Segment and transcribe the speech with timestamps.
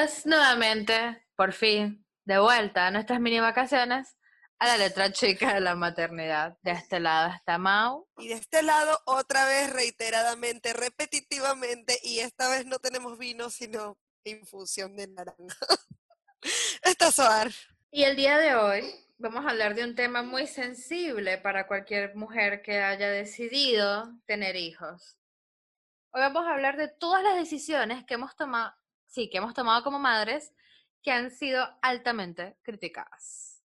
[0.00, 4.16] Bienvenidos nuevamente, por fin, de vuelta a nuestras mini vacaciones,
[4.58, 6.56] a la letra chica de la maternidad.
[6.62, 8.08] De este lado está Mau.
[8.16, 13.98] Y de este lado, otra vez, reiteradamente, repetitivamente, y esta vez no tenemos vino, sino
[14.24, 15.66] infusión de naranja.
[16.82, 17.50] está Soar.
[17.90, 22.16] Y el día de hoy vamos a hablar de un tema muy sensible para cualquier
[22.16, 25.18] mujer que haya decidido tener hijos.
[26.12, 28.72] Hoy vamos a hablar de todas las decisiones que hemos tomado,
[29.10, 30.52] sí, que hemos tomado como madres
[31.02, 33.62] que han sido altamente criticadas.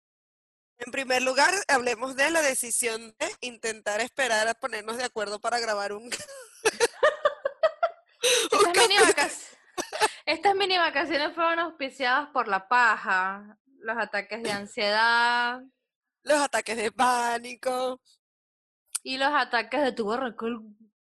[0.78, 5.60] En primer lugar, hablemos de la decisión de intentar esperar a ponernos de acuerdo para
[5.60, 6.10] grabar un...
[8.52, 9.58] Estas mini, vacaciones,
[10.26, 15.60] estas mini vacaciones fueron auspiciadas por la paja, los ataques de ansiedad,
[16.22, 18.00] los ataques de pánico
[19.02, 20.60] y los ataques de tu arrancó el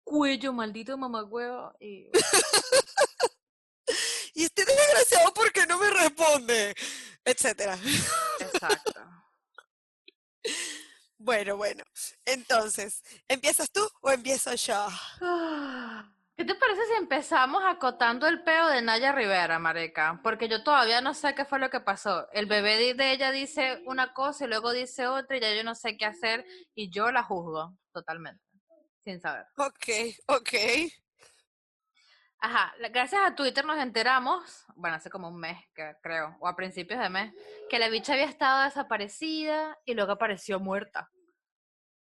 [0.03, 1.73] cuello, maldito mamagüevo.
[1.79, 2.11] Y...
[4.39, 6.73] y este desgraciado, ¿por qué no me responde?
[7.25, 7.77] Etcétera.
[8.39, 9.05] Exacto.
[11.21, 11.83] Bueno, bueno.
[12.23, 14.87] Entonces, ¿empiezas tú o empiezo yo?
[16.37, 20.21] ¿Qué te parece si empezamos acotando el peo de Naya Rivera, Mareca?
[20.23, 22.29] Porque yo todavía no sé qué fue lo que pasó.
[22.31, 25.75] El bebé de ella dice una cosa y luego dice otra y ya yo no
[25.75, 28.41] sé qué hacer y yo la juzgo totalmente,
[29.03, 29.45] sin saber.
[29.57, 29.89] Ok,
[30.27, 30.53] ok.
[32.41, 36.55] Ajá, gracias a Twitter nos enteramos, bueno, hace como un mes, que, creo, o a
[36.55, 37.33] principios de mes,
[37.69, 41.11] que la bicha había estado desaparecida y luego apareció muerta.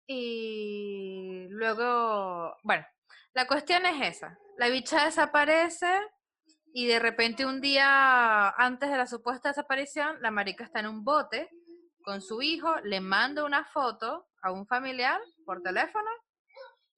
[0.07, 2.87] Y luego, bueno,
[3.33, 4.39] la cuestión es esa.
[4.59, 5.99] La bicha desaparece
[6.75, 11.05] y de repente un día antes de la supuesta desaparición, la marica está en un
[11.05, 11.49] bote
[12.05, 16.11] con su hijo, le manda una foto a un familiar por teléfono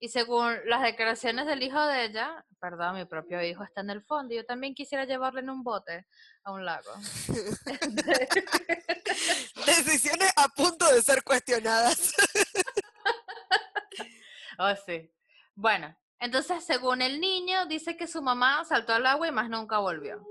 [0.02, 4.02] y según las declaraciones del hijo de ella, perdón, mi propio hijo está en el
[4.02, 6.06] fondo y yo también quisiera llevarle en un bote
[6.42, 6.90] a un lago.
[9.66, 12.14] Decisiones a punto de ser cuestionadas.
[14.58, 15.12] oh, sí.
[15.54, 19.78] Bueno, entonces, según el niño, dice que su mamá saltó al agua y más nunca
[19.78, 20.26] volvió.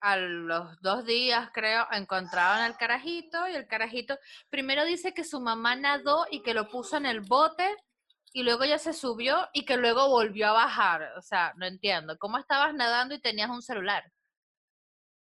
[0.00, 4.18] A los dos días, creo, encontraban al carajito y el carajito
[4.48, 7.76] primero dice que su mamá nadó y que lo puso en el bote
[8.32, 11.02] y luego ya se subió y que luego volvió a bajar.
[11.16, 12.18] O sea, no entiendo.
[12.18, 14.12] ¿Cómo estabas nadando y tenías un celular?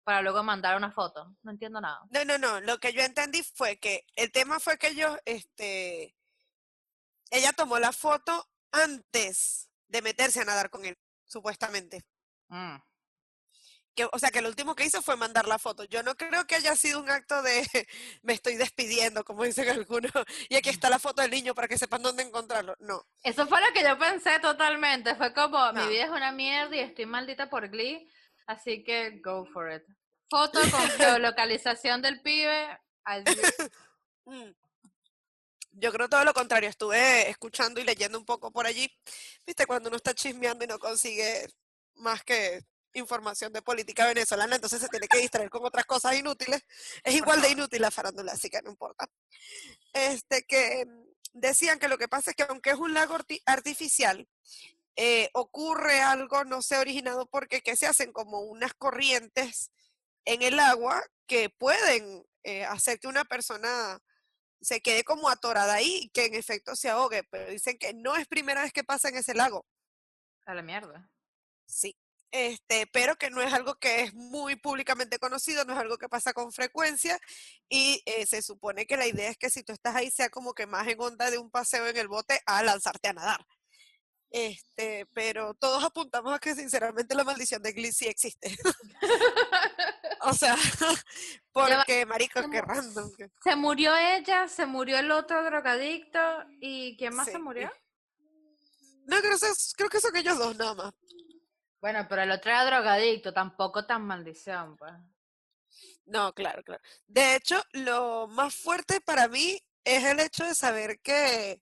[0.03, 1.35] Para luego mandar una foto.
[1.43, 2.01] No entiendo nada.
[2.09, 2.61] No, no, no.
[2.61, 6.15] Lo que yo entendí fue que el tema fue que yo, este,
[7.31, 12.05] ella tomó la foto antes de meterse a nadar con él, supuestamente.
[12.49, 12.77] Mm.
[13.95, 15.85] Que, o sea, que lo último que hizo fue mandar la foto.
[15.85, 17.63] Yo no creo que haya sido un acto de
[18.23, 20.11] me estoy despidiendo, como dicen algunos,
[20.49, 22.75] y aquí está la foto del niño para que sepan dónde encontrarlo.
[22.79, 23.05] No.
[23.23, 25.15] Eso fue lo que yo pensé totalmente.
[25.15, 28.09] Fue como, mi vida es una mierda y estoy maldita por Glee,
[28.47, 29.83] así que go for it.
[30.29, 32.79] Foto con geolocalización del pibe.
[34.27, 34.55] Mm.
[35.73, 38.91] Yo creo todo lo contrario, estuve escuchando y leyendo un poco por allí.
[39.45, 41.47] Viste, cuando uno está chismeando y no consigue
[41.93, 42.63] más que
[42.95, 46.61] información de política venezolana, entonces se tiene que distraer con otras cosas inútiles.
[47.03, 49.07] Es igual de inútil la farándula, así que no importa.
[49.93, 50.85] Este, que
[51.33, 54.27] decían que lo que pasa es que aunque es un lago artificial,
[54.95, 59.71] eh, ocurre algo, no sé, originado porque que se hacen como unas corrientes
[60.23, 63.99] en el agua que pueden eh, hacer que una persona
[64.61, 68.15] se quede como atorada ahí y que en efecto se ahogue, pero dicen que no
[68.15, 69.65] es primera vez que pasa en ese lago.
[70.45, 71.11] A la mierda.
[71.67, 71.97] Sí,
[72.31, 76.09] este, pero que no es algo que es muy públicamente conocido, no es algo que
[76.09, 77.19] pasa con frecuencia
[77.69, 80.53] y eh, se supone que la idea es que si tú estás ahí sea como
[80.53, 83.45] que más en onda de un paseo en el bote a lanzarte a nadar.
[84.31, 88.57] Este, pero todos apuntamos a que sinceramente la maldición de Glee sí existe.
[90.21, 90.55] o sea,
[91.53, 93.11] porque marico, qué random.
[93.41, 96.19] Se murió ella, se murió el otro drogadicto
[96.59, 97.71] y ¿quién más se murió?
[99.05, 99.37] No, creo,
[99.77, 100.93] creo que son ellos dos nada más.
[101.81, 104.93] Bueno, pero el otro era drogadicto, tampoco tan maldición, pues.
[106.05, 106.81] No, claro, claro.
[107.07, 111.61] De hecho, lo más fuerte para mí es el hecho de saber que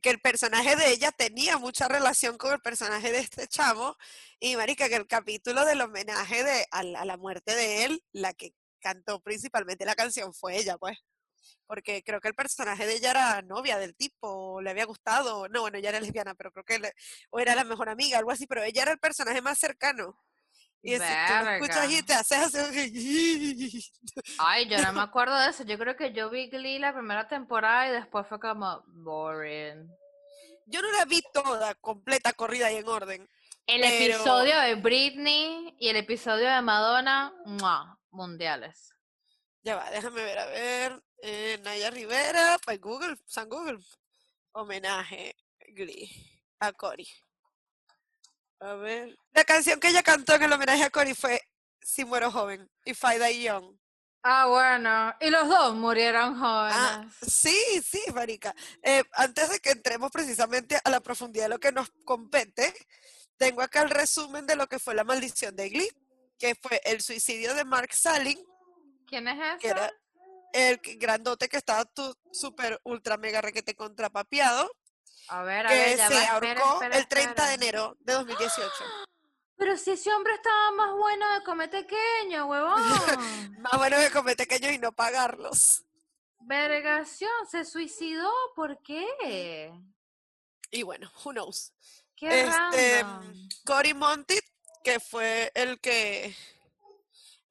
[0.00, 3.96] que el personaje de ella tenía mucha relación con el personaje de este chamo.
[4.40, 8.54] Y marica, que el capítulo del homenaje de, a, la, muerte de él, la que
[8.80, 10.98] cantó principalmente la canción fue ella, pues.
[11.66, 15.62] Porque creo que el personaje de ella era novia del tipo, le había gustado, no,
[15.62, 16.92] bueno, ella era lesbiana, pero creo que,
[17.30, 20.18] o era la mejor amiga, algo así, pero ella era el personaje más cercano.
[20.82, 23.82] Y si tú lo escuchas y te haces así.
[24.38, 25.64] Ay, yo no me acuerdo de eso.
[25.64, 29.88] Yo creo que yo vi Glee la primera temporada y después fue como boring.
[30.66, 33.28] Yo no la vi toda, completa, corrida y en orden.
[33.66, 37.98] El Pero- episodio de Britney y el episodio de Madonna, ¡mua!
[38.10, 38.93] mundiales.
[39.64, 41.02] Ya va, déjame ver, a ver.
[41.22, 43.78] eh, Naya Rivera, pues Google, San Google.
[44.52, 45.34] Homenaje,
[45.68, 46.10] Glee,
[46.60, 47.08] a Cory.
[48.60, 49.16] A ver.
[49.32, 51.40] La canción que ella cantó en el homenaje a Cory fue
[51.80, 53.76] Si muero joven y If I Die Young.
[54.22, 55.14] Ah, bueno.
[55.20, 57.16] Y los dos murieron Ah, jóvenes.
[57.26, 58.54] sí, sí, marica.
[58.82, 62.72] Eh, antes de que entremos precisamente a la profundidad de lo que nos compete,
[63.36, 65.90] tengo acá el resumen de lo que fue la maldición de Glee,
[66.38, 68.42] que fue el suicidio de Mark Salling,
[69.14, 69.76] ¿Quién es que ese?
[69.76, 69.92] era
[70.52, 74.70] el que- grandote que estaba tu, super ultra mega requete contrapapiado,
[75.28, 78.12] A ver, a que ver, ya se va, ahorcó espera, el 30 de enero de
[78.14, 78.72] 2018.
[79.56, 82.74] Pero si ese hombre estaba más bueno de comer pequeño, huevón.
[83.60, 85.84] Más bueno que comer pequeños y no pagarlos.
[86.40, 89.72] Vergación, se suicidó, ¿por qué?
[90.72, 91.72] Y bueno, who knows.
[92.16, 93.48] Qué Este, random.
[93.64, 94.44] Cory Monteith,
[94.82, 96.34] que fue el que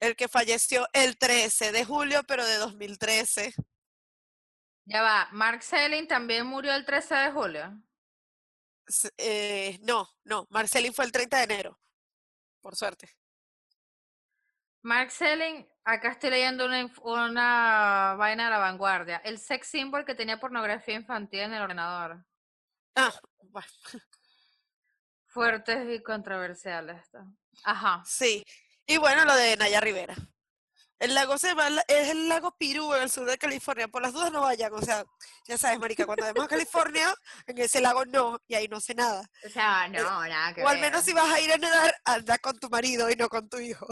[0.03, 3.53] el que falleció el 13 de julio, pero de 2013.
[4.85, 7.81] Ya va, Mark Selling también murió el 13 de julio.
[9.17, 11.79] Eh, no, no, Marcelín fue el 30 de enero,
[12.59, 13.15] por suerte.
[14.81, 19.21] Mark Selling, acá estoy leyendo una, una vaina de la vanguardia.
[19.23, 22.25] El sex symbol que tenía pornografía infantil en el ordenador.
[22.95, 23.67] Ah, bueno,
[25.27, 27.01] Fuertes y controversiales.
[27.03, 27.19] esto.
[27.63, 28.03] Ajá.
[28.05, 28.43] sí.
[28.85, 30.15] Y bueno, lo de Naya Rivera.
[30.99, 33.87] El lago se llama, la- es el lago Pirú en el sur de California.
[33.89, 35.03] Por las dudas no vayan, o sea,
[35.45, 37.13] ya sabes, marica, cuando vamos a California,
[37.45, 39.21] en ese lago no, y ahí no sé nada.
[39.45, 42.37] O sea, no, nada que O al menos si vas a ir a nadar, anda
[42.37, 43.85] con tu marido y no con tu hijo.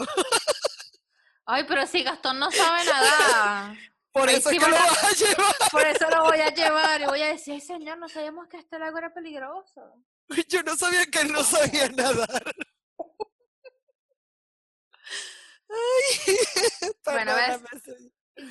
[1.44, 3.74] Ay, pero si Gastón no sabe nada.
[4.12, 5.54] Por eso sí es que lo vas a llevar.
[5.70, 8.58] Por eso lo voy a llevar y voy a decir, "Ay, señor, no sabíamos que
[8.58, 9.80] este lago era peligroso.
[10.48, 12.54] Yo no sabía que él no sabía nadar.
[15.72, 16.36] Ay,
[17.04, 17.60] Bueno, ¿ves?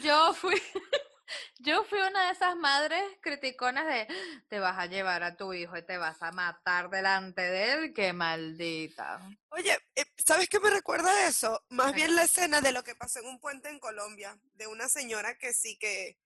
[0.04, 0.56] Yo fui,
[1.60, 4.08] yo fui una de esas madres criticonas de
[4.48, 7.94] te vas a llevar a tu hijo y te vas a matar delante de él,
[7.94, 9.20] qué maldita.
[9.50, 11.64] Oye, eh, ¿sabes qué me recuerda eso?
[11.70, 14.68] Más ¿A bien la escena de lo que pasó en un puente en Colombia, de
[14.68, 16.18] una señora que sí que,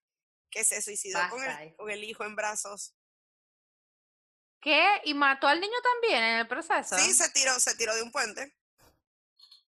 [0.49, 2.95] que se suicidó con el, con el hijo en brazos.
[4.61, 5.01] ¿Qué?
[5.03, 6.97] ¿Y mató al niño también en el proceso?
[6.97, 8.57] Sí, se tiró, se tiró de un puente.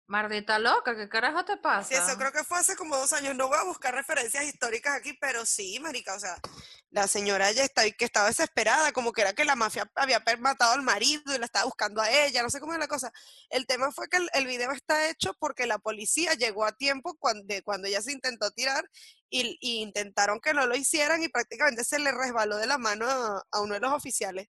[0.07, 1.89] Maldita loca, ¿qué carajo te pasa?
[1.89, 3.35] Sí, eso creo que fue hace como dos años.
[3.35, 6.37] No voy a buscar referencias históricas aquí, pero sí, marica, o sea,
[6.91, 10.73] la señora ya está, que estaba desesperada, como que era que la mafia había matado
[10.73, 13.11] al marido y la estaba buscando a ella, no sé cómo es la cosa.
[13.49, 17.15] El tema fue que el, el video está hecho porque la policía llegó a tiempo
[17.17, 18.87] cuando, de cuando ella se intentó tirar
[19.27, 23.09] y, y intentaron que no lo hicieran y prácticamente se le resbaló de la mano
[23.09, 24.47] a, a uno de los oficiales.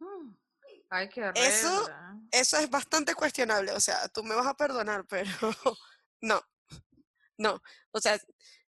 [0.00, 0.43] Mm.
[0.90, 1.48] Ay, qué horrible.
[1.48, 1.90] Eso-
[2.30, 5.30] Eso es bastante cuestionable, o sea, tú me vas a perdonar, pero
[6.20, 6.42] no,
[7.38, 8.18] no, o sea,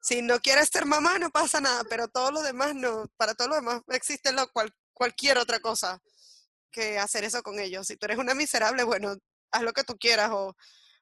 [0.03, 3.49] si no quieres ser mamá no pasa nada, pero todo lo demás no, para todo
[3.49, 5.99] lo demás existe lo cual, cualquier otra cosa
[6.71, 7.87] que hacer eso con ellos.
[7.87, 9.17] Si tú eres una miserable, bueno,
[9.51, 10.55] haz lo que tú quieras o,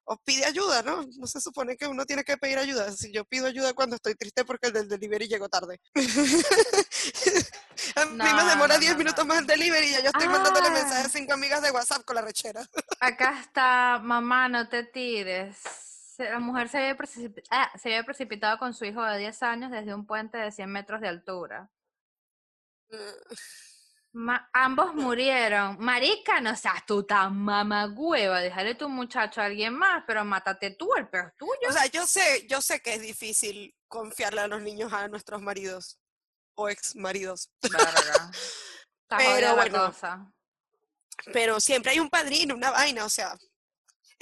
[0.04, 1.04] o pide ayuda, ¿no?
[1.18, 2.90] No se supone que uno tiene que pedir ayuda.
[2.92, 5.80] Si yo pido ayuda cuando estoy triste porque el del delivery llegó tarde.
[7.96, 9.28] a mí me No, demora no, 10 no, minutos no.
[9.28, 10.70] más el delivery y ya yo estoy mandándole Ah.
[10.70, 12.66] mensajes a cinco amigas de WhatsApp con la rechera.
[13.00, 15.58] Acá está, mamá, no te tires.
[16.18, 19.70] La mujer se había, precipi- ah, se había precipitado con su hijo de 10 años
[19.70, 21.70] desde un puente de 100 metros de altura.
[24.14, 25.76] Ma- ambos murieron.
[25.80, 28.40] Marica, no seas tú tan mamagüeva.
[28.40, 31.68] Déjale tu muchacho a alguien más, pero mátate tú, el peor tuyo.
[31.68, 35.40] O sea, yo sé, yo sé que es difícil confiarle a los niños a nuestros
[35.40, 35.98] maridos
[36.54, 37.50] o ex maridos,
[39.08, 39.86] Pero bueno.
[39.86, 40.32] cosa.
[41.32, 43.36] pero siempre hay un padrino, una vaina, o sea,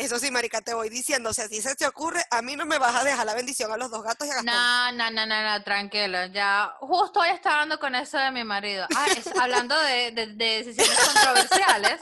[0.05, 2.67] eso sí, marica, te voy diciendo, o sea, si se te ocurre, a mí no
[2.67, 4.55] me vas a dejar la bendición a los dos gatos y a Gastón.
[4.55, 6.27] No, no, no, no, no, tranquilo.
[6.27, 8.87] Ya, justo hoy estaba hablando con eso de mi marido.
[8.97, 12.01] Ah, es- hablando de, de- de decisiones controversiales.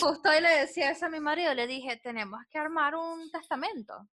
[0.00, 1.54] Justo hoy le decía eso a mi marido.
[1.54, 4.08] Le dije, tenemos que armar un testamento.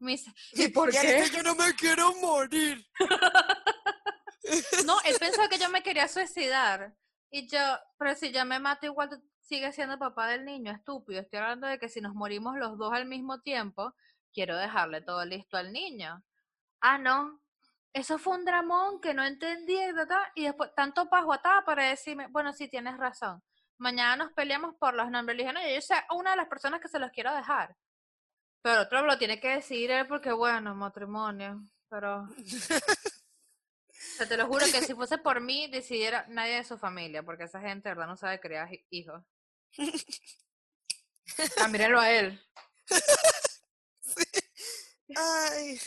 [0.00, 1.00] Me dice, ¿y por qué?
[1.00, 2.86] dice, yo no me quiero morir.
[4.84, 6.94] No, él pensó que yo me quería suicidar.
[7.30, 7.60] Y yo,
[7.98, 11.20] pero si yo me mato, igual tú sigues siendo papá del niño, estúpido.
[11.20, 13.92] Estoy hablando de que si nos morimos los dos al mismo tiempo,
[14.32, 16.22] quiero dejarle todo listo al niño.
[16.80, 17.40] Ah, no.
[17.92, 20.22] Eso fue un dramón que no entendí, ¿verdad?
[20.36, 23.42] Y después, tanto pasguatada para decirme, bueno, sí tienes razón.
[23.78, 25.36] Mañana nos peleamos por los nombres.
[25.36, 27.76] Le no, yo soy una de las personas que se los quiero dejar.
[28.62, 31.60] Pero otro lo tiene que decidir él porque, bueno, matrimonio.
[31.88, 32.28] Pero.
[34.22, 37.44] O te lo juro que si fuese por mí, decidiera nadie de su familia, porque
[37.44, 39.24] esa gente, verdad, no sabe criar hi- hijos.
[41.58, 42.40] Ah, míralo a él.
[45.16, 45.80] Ay.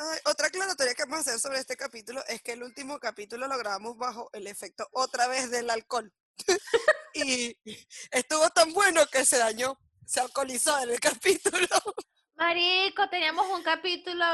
[0.00, 3.48] Ay, otra aclaratoria que vamos a hacer sobre este capítulo es que el último capítulo
[3.48, 6.12] lo grabamos bajo el efecto otra vez del alcohol.
[7.14, 7.56] y
[8.10, 9.76] estuvo tan bueno que se dañó,
[10.06, 11.66] se alcoholizó en el capítulo.
[12.36, 14.24] Marico, teníamos un capítulo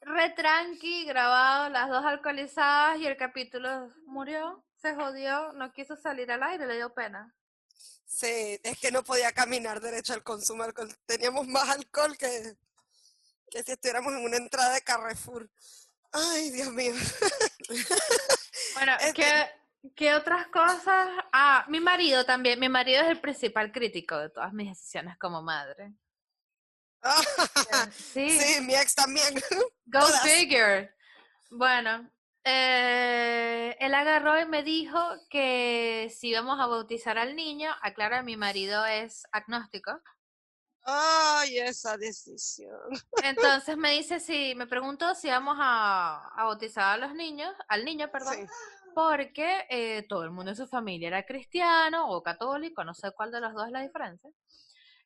[0.00, 6.30] re tranqui, grabado, las dos alcoholizadas, y el capítulo murió, se jodió, no quiso salir
[6.30, 7.34] al aire, le dio pena.
[8.06, 10.96] Sí, es que no podía caminar derecho al consumo de alcohol.
[11.06, 12.56] Teníamos más alcohol que,
[13.50, 15.50] que si estuviéramos en una entrada de Carrefour.
[16.12, 16.94] Ay, Dios mío.
[18.74, 19.46] Bueno, Este- ¿qué,
[19.94, 21.08] qué otras cosas?
[21.32, 25.42] Ah, mi marido también, mi marido es el principal crítico de todas mis decisiones como
[25.42, 25.92] madre.
[28.12, 29.34] Sí, Sí, mi ex también.
[29.86, 30.22] go todas.
[30.22, 30.94] figure.
[31.50, 32.10] Bueno,
[32.46, 34.98] eh, él agarró y me dijo
[35.30, 40.00] que si íbamos a bautizar al niño, aclara, mi marido es agnóstico.
[40.84, 42.78] Ay, esa decisión.
[43.22, 47.84] Entonces me dice si, me preguntó si vamos a, a bautizar a los niños, al
[47.84, 48.46] niño, perdón, Sí.
[48.94, 53.32] porque eh, todo el mundo en su familia era cristiano o católico, no sé cuál
[53.32, 54.30] de los dos es la diferencia.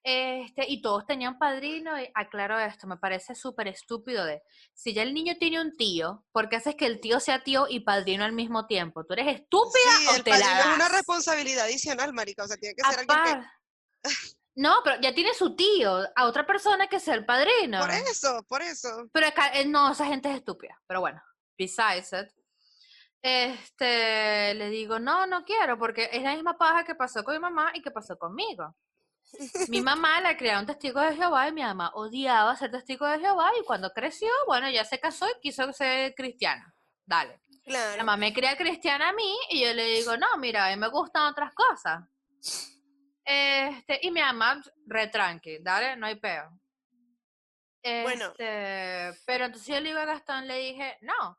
[0.02, 4.42] Este, y todos tenían padrino, y aclaro esto, me parece súper estúpido de,
[4.72, 7.66] si ya el niño tiene un tío, ¿por qué haces que el tío sea tío
[7.68, 9.04] y padrino al mismo tiempo?
[9.04, 12.44] ¿Tú eres estúpida Sí, o el te la padrino es una responsabilidad adicional, marica.
[12.44, 13.42] O sea, tiene que ser alguien
[14.02, 14.40] que...
[14.56, 17.80] No, pero ya tiene su tío, a otra persona que sea el padrino.
[17.80, 19.08] Por eso, por eso.
[19.12, 20.78] Pero acá, eh, no, esa gente es estúpida.
[20.86, 21.22] Pero bueno,
[21.56, 22.28] besides it.
[23.22, 27.40] Este, le digo, no, no quiero, porque es la misma paja que pasó con mi
[27.40, 28.74] mamá y que pasó conmigo.
[29.68, 33.50] Mi mamá la criaron testigo de Jehová y mi mamá odiaba ser testigo de Jehová
[33.60, 36.74] y cuando creció, bueno, ya se casó y quiso ser cristiana.
[37.04, 37.40] Dale.
[37.64, 37.98] Claro.
[37.98, 40.88] mamá me cría cristiana a mí y yo le digo, no, mira, a mí me
[40.88, 42.02] gustan otras cosas.
[43.24, 46.50] Este, y mi mamá, re tranqui, dale, no hay peo.
[47.82, 48.26] Bueno.
[48.30, 51.38] Este, pero entonces yo le digo a Gastón, le dije, no,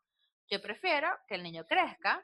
[0.50, 2.24] yo prefiero que el niño crezca,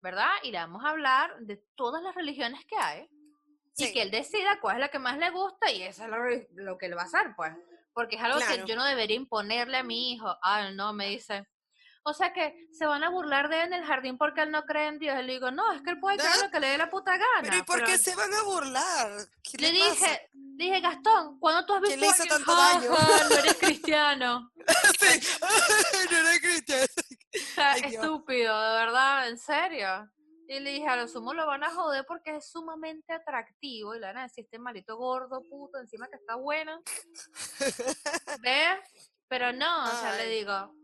[0.00, 0.30] ¿verdad?
[0.42, 3.08] Y le vamos a hablar de todas las religiones que hay
[3.78, 6.18] y que él decida cuál es la que más le gusta y eso es lo,
[6.64, 7.52] lo que él va a hacer, pues.
[7.92, 8.64] Porque es algo Claro.
[8.64, 10.36] que yo no debería imponerle a mi hijo.
[10.42, 11.46] Ah, no, me dice.
[12.04, 14.64] O sea que se van a burlar de él en el jardín porque él no
[14.64, 15.18] cree en Dios.
[15.20, 16.44] Y le digo, no, es que él puede creer ¿Ah?
[16.44, 17.42] lo que le dé la puta gana.
[17.42, 19.10] Pero ¿y por qué se van a burlar?
[19.42, 19.90] ¿Qué le le pasa?
[19.92, 22.46] dije, dije, Gastón, ¿cuándo tú has ¿Quién visto le a hizo alguien?
[22.46, 22.96] tanto daño?
[22.96, 24.52] "Ja, ja, no eres cristiano.
[25.00, 25.20] Sí.
[26.10, 26.84] No era cristiano.
[27.34, 27.92] O sea, Ay, Dios.
[27.94, 30.10] estúpido, de verdad, en serio.
[30.50, 33.94] Y le dije, a lo sumo lo van a joder porque es sumamente atractivo.
[33.94, 36.80] Y le van a decir, este malito gordo, puto, encima que está bueno.
[38.40, 38.80] ¿Ves?
[39.28, 40.74] Pero no, o sea, le digo,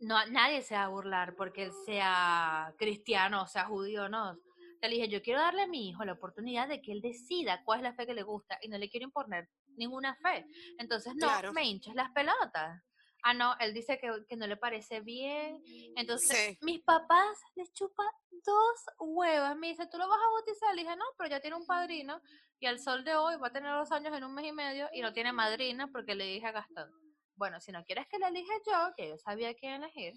[0.00, 4.38] no, nadie se va a burlar porque él sea cristiano, o sea judío, no.
[4.80, 7.80] Le dije, yo quiero darle a mi hijo la oportunidad de que él decida cuál
[7.80, 10.46] es la fe que le gusta y no le quiero imponer ninguna fe.
[10.78, 11.52] Entonces, no, Claro.
[11.52, 12.80] me hinchas las pelotas.
[13.22, 15.62] Ah, no, él dice que, que no le parece bien.
[15.96, 16.58] Entonces, Sí.
[16.62, 19.56] mis papás les chupan dos huevas.
[19.56, 20.74] Me dice, ¿tú lo vas a bautizar?
[20.74, 22.20] Le dije, no, pero ya tiene un padrino.
[22.60, 24.88] Y al sol de hoy va a tener dos años en un mes y medio
[24.92, 26.90] y no tiene madrina porque le dije a Gastón,
[27.36, 30.14] bueno, si no quieres que la elija yo, que yo sabía quién elegir,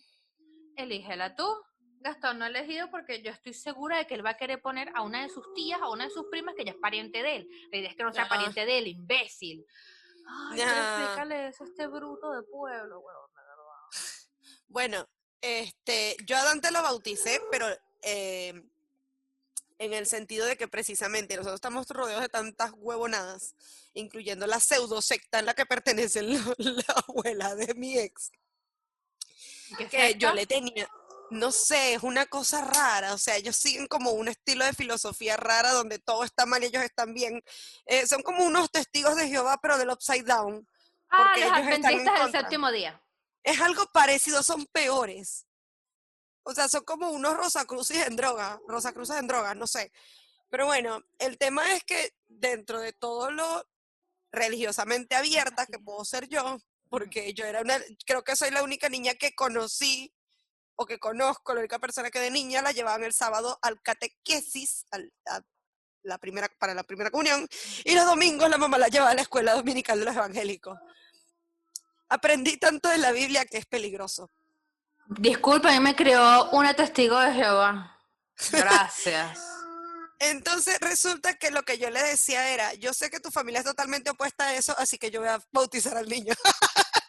[0.76, 1.48] elígela tú.
[2.00, 4.92] Gastón no ha elegido porque yo estoy segura de que él va a querer poner
[4.96, 7.36] a una de sus tías, a una de sus primas, que ya es pariente de
[7.36, 7.50] él.
[7.72, 8.36] La idea es que no sea Ajá.
[8.36, 9.64] pariente de él, imbécil.
[10.28, 11.02] Ay, Ya.
[11.04, 13.28] explícale eso a este bruto de pueblo, verdad.
[14.68, 15.08] Bueno,
[15.42, 17.68] este, yo a Dante lo bauticé, pero
[18.04, 18.54] eh,
[19.80, 23.56] en el sentido de que precisamente nosotros estamos rodeados de tantas huevonadas,
[23.94, 28.32] incluyendo la pseudo secta en la que pertenece la, la abuela de mi ex,
[29.72, 30.88] ¿Y qué que yo le tenía,
[31.32, 35.38] no sé, es una cosa rara, o sea, ellos siguen como un estilo de filosofía
[35.38, 37.42] rara donde todo está mal y ellos están bien.
[37.86, 40.68] Eh, son como unos testigos de Jehová, pero del upside down.
[41.10, 43.02] Ah, los adventistas del séptimo día.
[43.44, 45.48] es algo parecido, son peores.
[46.44, 49.92] O sea, son como unos Rosacruces en droga, Rosacruces en droga, no sé.
[50.50, 53.66] Pero bueno, el tema es que dentro de todo lo
[54.34, 56.58] religiosamente abierta que puedo ser yo,
[56.90, 60.14] porque yo era una, creo que soy la única niña que conocí
[60.76, 64.86] o que conozco, la única persona que de niña la llevaban el sábado al catequesis,
[64.92, 65.42] al- a
[66.04, 67.48] la primera, para la primera comunión,
[67.84, 70.80] y los domingos la mamá la llevaba a la escuela dominical de los evangélicos.
[72.10, 74.32] Aprendí tanto de la Biblia que es peligroso.
[75.08, 78.00] Disculpa, a mí me creó una testigo de Jehová.
[78.52, 79.40] Gracias.
[80.20, 83.66] Entonces resulta que lo que yo le decía era, yo sé que tu familia es
[83.66, 86.34] totalmente opuesta a eso, así que yo voy a bautizar al niño.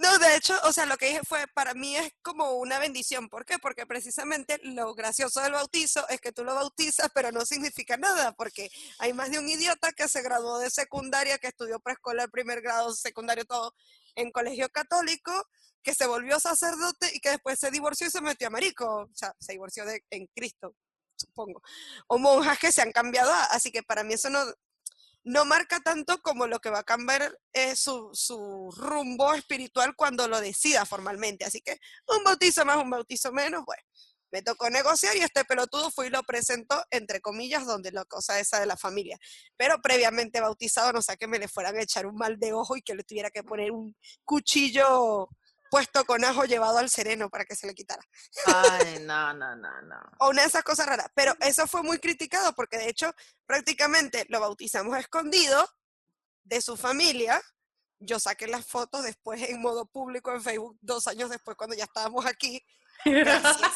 [0.00, 3.28] no, de hecho, o sea, lo que dije fue, para mí es como una bendición.
[3.28, 3.58] ¿Por qué?
[3.58, 8.32] Porque precisamente lo gracioso del bautizo es que tú lo bautizas, pero no significa nada,
[8.32, 12.62] porque hay más de un idiota que se graduó de secundaria, que estudió preescolar, primer
[12.62, 13.74] grado, secundario, todo,
[14.14, 15.32] en colegio católico,
[15.82, 18.86] que se volvió sacerdote y que después se divorció y se metió a marico.
[19.02, 20.74] O sea, se divorció de, en Cristo,
[21.14, 21.62] supongo.
[22.06, 23.30] O monjas que se han cambiado.
[23.50, 24.40] Así que para mí eso no,
[25.24, 27.38] no marca tanto como lo que va a cambiar
[27.74, 31.44] su, su, rumbo espiritual cuando lo decida formalmente.
[31.44, 33.82] Así que un bautizo más, un bautizo menos, bueno,
[34.32, 38.38] me tocó negociar y este pelotudo fue y lo presentó, entre comillas, donde la cosa
[38.38, 39.18] esa de la familia.
[39.56, 42.76] Pero previamente bautizado, no sé, que me le fueran a echar un mal de ojo
[42.76, 45.28] y que le tuviera que poner un cuchillo
[45.70, 48.02] puesto con ajo llevado al sereno para que se le quitara.
[48.46, 49.96] Ay, no, no, no, no.
[50.18, 51.08] o una de esas cosas raras.
[51.14, 53.14] Pero eso fue muy criticado porque de hecho
[53.46, 55.66] prácticamente lo bautizamos escondido
[56.44, 57.40] de su familia.
[57.98, 61.84] Yo saqué las fotos después en modo público en Facebook dos años después cuando ya
[61.84, 62.64] estábamos aquí.
[63.04, 63.58] Gracias.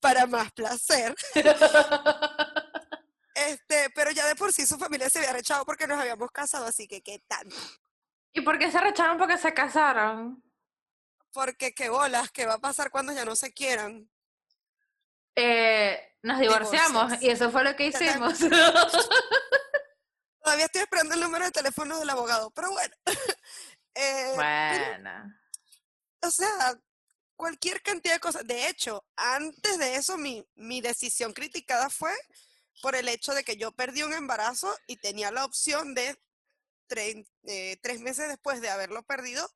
[0.00, 1.14] para más placer.
[3.36, 6.64] Este, pero ya de por sí su familia se había rechazado porque nos habíamos casado,
[6.64, 7.54] así que qué tanto.
[8.36, 10.44] ¿Y por qué se recharon porque se casaron?
[11.32, 14.10] Porque qué bolas, ¿qué va a pasar cuando ya no se quieran?
[15.34, 18.38] Eh, nos divorciamos y eso fue lo que hicimos.
[20.42, 22.94] Todavía estoy esperando el número de teléfono del abogado, pero bueno.
[23.94, 25.34] eh, bueno.
[26.20, 26.78] o sea,
[27.36, 28.46] cualquier cantidad de cosas.
[28.46, 32.12] De hecho, antes de eso, mi, mi decisión criticada fue
[32.82, 36.18] por el hecho de que yo perdí un embarazo y tenía la opción de
[36.88, 39.48] eh, tres meses después de haberlo perdido,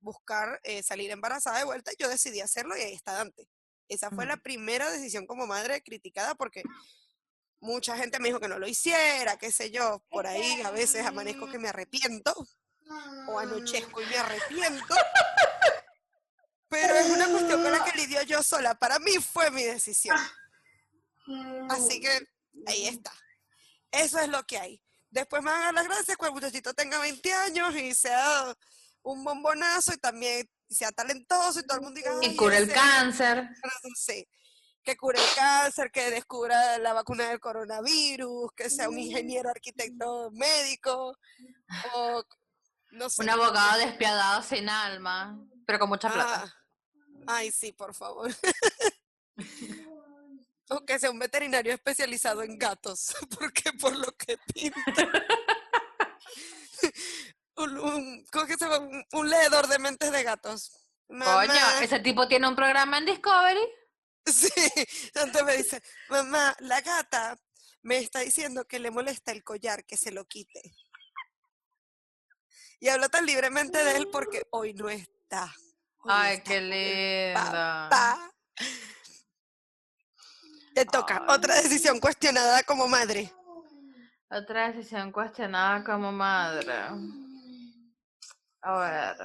[0.00, 3.48] buscar eh, salir embarazada de vuelta, yo decidí hacerlo y ahí está Dante.
[3.88, 6.62] Esa fue la primera decisión como madre criticada porque
[7.60, 11.06] mucha gente me dijo que no lo hiciera, qué sé yo, por ahí a veces
[11.06, 12.34] amanezco que me arrepiento
[13.28, 14.94] o anochezco y me arrepiento.
[16.68, 18.74] Pero es una cuestión con la que lidio yo sola.
[18.74, 20.18] Para mí fue mi decisión.
[21.70, 22.28] Así que
[22.66, 23.12] ahí está.
[23.90, 24.82] Eso es lo que hay.
[25.10, 28.54] Después me van a dar las gracias cuando el muchachito tenga 20 años y sea
[29.02, 32.12] un bombonazo y también sea talentoso y todo el mundo diga...
[32.22, 33.48] Y cure el cáncer.
[33.96, 34.28] Sí,
[34.82, 40.30] que cure el cáncer, que descubra la vacuna del coronavirus, que sea un ingeniero, arquitecto,
[40.32, 41.16] médico,
[41.94, 42.24] o
[42.92, 43.22] no sé.
[43.22, 46.44] Un abogado despiadado sin alma, pero con mucha plata.
[47.26, 48.30] Ah, ay, sí, por favor.
[50.70, 55.08] O que sea un veterinario especializado en gatos, porque por lo que pinta.
[57.56, 59.04] un, ¿Cómo que se llama?
[59.12, 60.72] Un, leedor de mentes de gatos.
[61.08, 63.66] Coño, ese tipo tiene un programa en Discovery.
[64.26, 64.50] Sí,
[65.14, 67.38] entonces me dice, mamá, la gata
[67.82, 70.60] me está diciendo que le molesta el collar, que se lo quite.
[72.80, 75.52] Y habla tan libremente de él porque hoy no está.
[76.04, 78.30] Ay, qué linda.
[80.78, 81.24] Te toca.
[81.26, 83.32] Otra decisión cuestionada como madre.
[84.30, 86.72] Otra decisión cuestionada como madre.
[88.62, 89.16] A ver.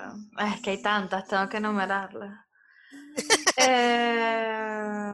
[0.47, 2.43] Es que hay tantas, tengo que enumerarlas.
[3.57, 5.13] eh,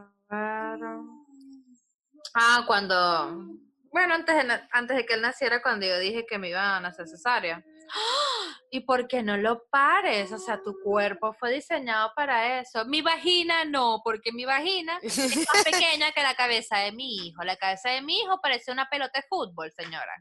[2.34, 3.46] ah, cuando.
[3.92, 6.92] Bueno, antes de, antes de que él naciera, cuando yo dije que me iba a
[6.92, 7.62] cesárea.
[8.70, 10.32] ¿Y por qué no lo pares?
[10.32, 12.84] O sea, tu cuerpo fue diseñado para eso.
[12.84, 17.42] Mi vagina no, porque mi vagina es más pequeña que la cabeza de mi hijo.
[17.42, 20.16] La cabeza de mi hijo parece una pelota de fútbol, señora.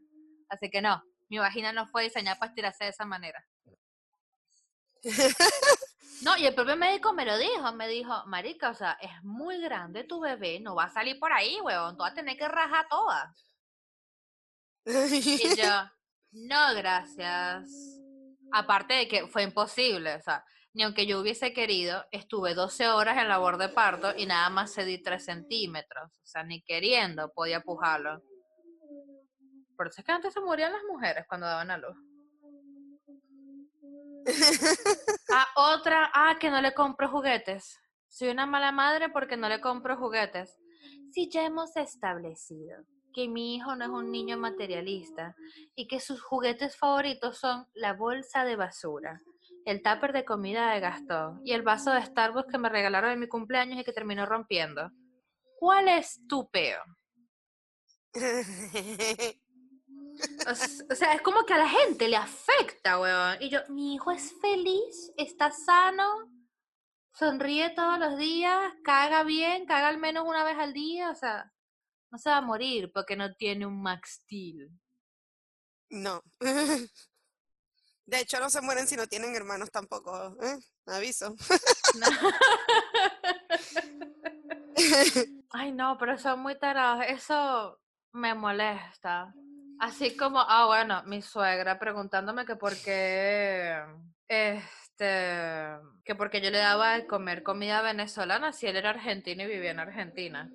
[0.49, 3.45] Así que no, mi vagina no fue diseñada para estirarse de esa manera.
[6.21, 9.62] No, y el propio médico me lo dijo, me dijo, marica, o sea, es muy
[9.62, 12.47] grande tu bebé, no va a salir por ahí, huevón, tú vas a tener que
[12.47, 13.34] rajar toda.
[15.23, 15.89] Y yo,
[16.31, 17.69] no, gracias.
[18.51, 23.17] Aparte de que fue imposible, o sea, ni aunque yo hubiese querido, estuve 12 horas
[23.17, 26.11] en labor de parto y nada más cedí 3 centímetros.
[26.11, 28.21] O sea, ni queriendo podía pujarlo.
[29.75, 31.97] Por eso es que antes se morían las mujeres cuando daban a luz.
[35.31, 37.77] Ah, otra, ah, que no le compro juguetes.
[38.07, 40.57] Soy una mala madre porque no le compro juguetes.
[41.11, 45.35] Si ya hemos establecido que mi hijo no es un niño materialista
[45.75, 49.21] y que sus juguetes favoritos son la bolsa de basura,
[49.65, 53.19] el tupper de comida de Gastón y el vaso de Starbucks que me regalaron en
[53.19, 54.91] mi cumpleaños y que terminó rompiendo.
[55.57, 56.81] ¿Cuál es tu peo?
[60.49, 63.37] O, sea, es como que a la gente le afecta, weón.
[63.41, 66.29] Y yo, mi hijo es feliz, está sano,
[67.13, 71.51] sonríe todos los días, caga bien, caga al menos una vez al día, o sea,
[72.11, 74.69] no se va a morir porque no tiene un Max Steel.
[75.89, 76.21] No.
[78.05, 80.35] De hecho, no se mueren si no tienen hermanos tampoco.
[80.41, 80.57] ¿eh?
[80.87, 81.35] Aviso.
[85.51, 87.05] Ay, no, pero son muy tarados.
[87.07, 87.79] Eso
[88.13, 89.31] me molesta.
[89.79, 93.79] Así como, ah, bueno, mi suegra preguntándome que por qué,
[94.27, 99.47] este, que porque yo le daba de comer comida venezolana si él era argentino y
[99.47, 100.51] vivía en Argentina.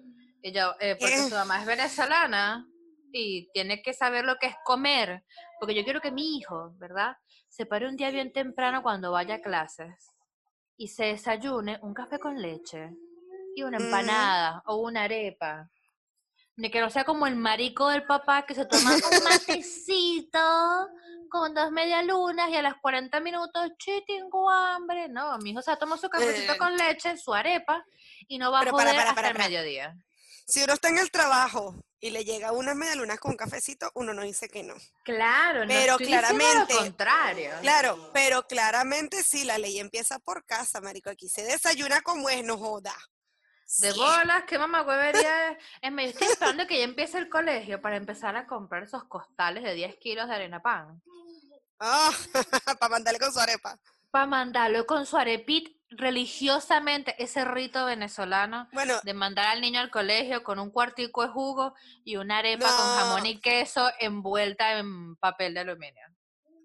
[0.47, 2.67] Eh, porque su mamá es venezolana
[3.13, 5.25] y tiene que saber lo que es comer,
[5.59, 7.17] porque yo quiero que mi hijo, ¿verdad?
[7.49, 10.13] Se pare un día bien temprano cuando vaya a clases
[10.77, 12.91] y se desayune un café con leche
[13.57, 15.71] y una empanada o una arepa.
[16.57, 20.39] Ni que no sea como el marico del papá que se toma un matecito
[21.31, 25.09] con dos medialunas y a las 40 minutos, che, tengo hambre.
[25.09, 26.59] No, mi hijo se toma su cafecito Eh.
[26.59, 27.83] con leche, su arepa,
[28.29, 29.49] y no va a Pero joder para, para, hasta para, el para.
[29.49, 29.97] mediodía.
[30.47, 34.13] Si uno está en el trabajo y le llega unas medialunas con un cafecito, uno
[34.13, 34.75] no dice que no.
[35.05, 37.51] Claro, no Pero estoy diciendo claramente- lo contrario.
[37.63, 41.09] Claro, pero claramente sí, la ley empieza por casa, marico.
[41.11, 42.95] Aquí se desayuna como es, no joda.
[43.79, 43.99] De Sí.
[43.99, 45.51] bolas, qué mamá huevería
[45.83, 46.15] es.
[46.15, 49.97] Estoy esperando que ya empiece el colegio para empezar a comprar esos costales de 10
[49.97, 51.01] kilos de harina pan.
[51.81, 52.13] Ah,
[52.79, 53.79] para mandarle con su arepa.
[54.11, 59.91] Para mandarlo con su arepit religiosamente, ese rito venezolano Bueno, de mandar al niño al
[59.91, 65.17] colegio con un cuartico de jugo y una arepa con jamón y queso envuelta en
[65.17, 66.03] papel de aluminio.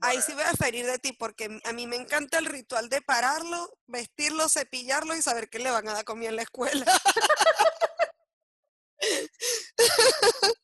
[0.02, 3.02] ahí sí voy a ferir de ti porque a mí me encanta el ritual de
[3.02, 6.86] pararlo, vestirlo, cepillarlo y saber que le van a dar comida en la escuela.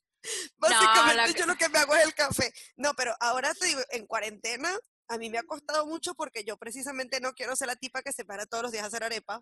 [0.58, 2.54] Básicamente yo lo que me hago es el café.
[2.76, 4.72] No, pero ahora te digo, en cuarentena
[5.08, 8.12] a mí me ha costado mucho porque yo precisamente no quiero ser la tipa que
[8.12, 9.42] se para todos los días a hacer arepa.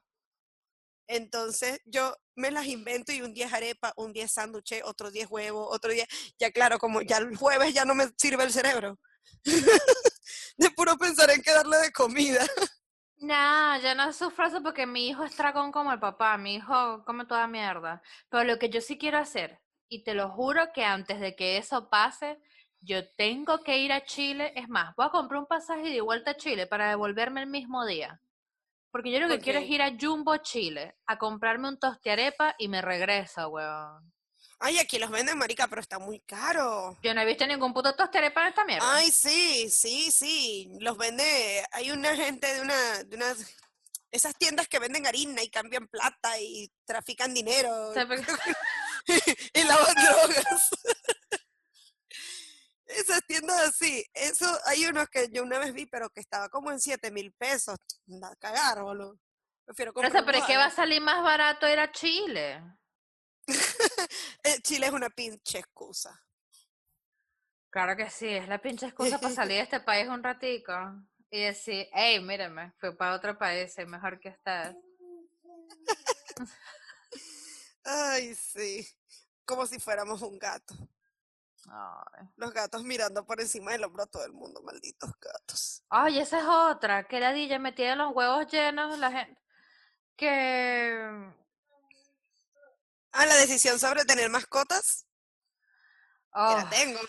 [1.08, 5.12] Entonces yo me las invento y un día es arepa, un día es sándwich, otro
[5.12, 6.08] día es huevo, otro día,
[6.40, 9.00] ya claro, como ya el jueves ya no me sirve el cerebro.
[10.58, 12.46] de puro pensar en qué darle de comida.
[13.18, 17.04] No, yo no sufro eso porque mi hijo es dragón como el papá, mi hijo
[17.06, 18.02] come toda mierda.
[18.30, 21.58] Pero lo que yo sí quiero hacer, y te lo juro que antes de que
[21.58, 22.40] eso pase,
[22.84, 24.54] yo tengo que ir a Chile.
[24.56, 27.86] Es más, voy a comprar un pasaje de vuelta a Chile para devolverme el mismo
[27.86, 28.20] día.
[28.92, 32.68] Porque yo lo que quiero es ir a Jumbo, Chile, a comprarme un tostiarepa y
[32.68, 34.14] me regreso, weón.
[34.60, 36.98] Ay, aquí los venden, marica, pero está muy caro.
[37.02, 38.96] Yo no he visto ningún puto tostiarepa en esta mierda.
[38.96, 40.78] Ay, sí, sí, sí.
[40.80, 41.66] Los vende.
[41.72, 43.56] Hay una gente de una, de unas.
[44.12, 47.94] Esas tiendas que venden harina y cambian plata y trafican dinero
[49.54, 50.70] y lavan drogas.
[52.96, 54.06] Esas tiendas así.
[54.14, 57.32] Eso, hay unos que yo una vez vi, pero que estaba como en 7 mil
[57.34, 57.78] pesos.
[58.08, 59.20] Anda cagar, boludo.
[59.66, 62.62] Prefiero comprar pero es que va a salir más barato ir a Chile.
[64.46, 66.22] Eh, Chile es una pinche excusa.
[67.70, 70.74] Claro que sí, es la pinche excusa para salir de este país un ratico
[71.32, 74.76] y decir, hey, mírenme, fui para otro país, soy mejor que ustedes.
[77.86, 78.86] Ay, sí.
[79.46, 80.76] Como si fuéramos un gato.
[81.70, 82.28] Ay.
[82.36, 85.84] Los gatos mirando por encima del hombro a todo el mundo, malditos gatos.
[85.90, 89.42] Ay, esa es otra, que la DJ me tiene los huevos llenos, la gente
[90.16, 91.34] que...
[93.12, 95.06] Ah, la decisión sobre tener mascotas,
[96.34, 97.00] te Oh, la tengo.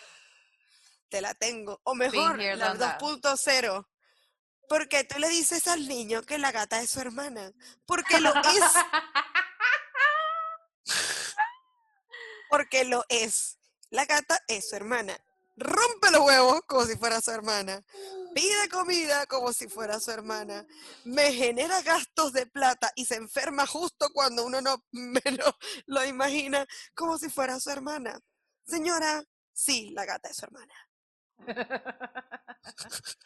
[1.09, 1.81] Te la tengo.
[1.85, 3.01] O mejor, la done that.
[3.01, 3.89] 2.0.
[4.69, 7.53] Porque tú le dices al niño que la gata es su hermana.
[7.87, 8.63] Porque lo es.
[12.51, 13.59] Porque lo es.
[13.95, 15.17] La gata es su hermana.
[15.57, 17.81] Rompe los huevos como si fuera su hermana.
[18.35, 20.67] Pide comida como si fuera su hermana.
[21.05, 25.55] Me genera gastos de plata y se enferma justo cuando uno no menos
[25.87, 28.19] lo imagina como si fuera su hermana.
[28.67, 30.75] Señora, sí, la gata es su hermana.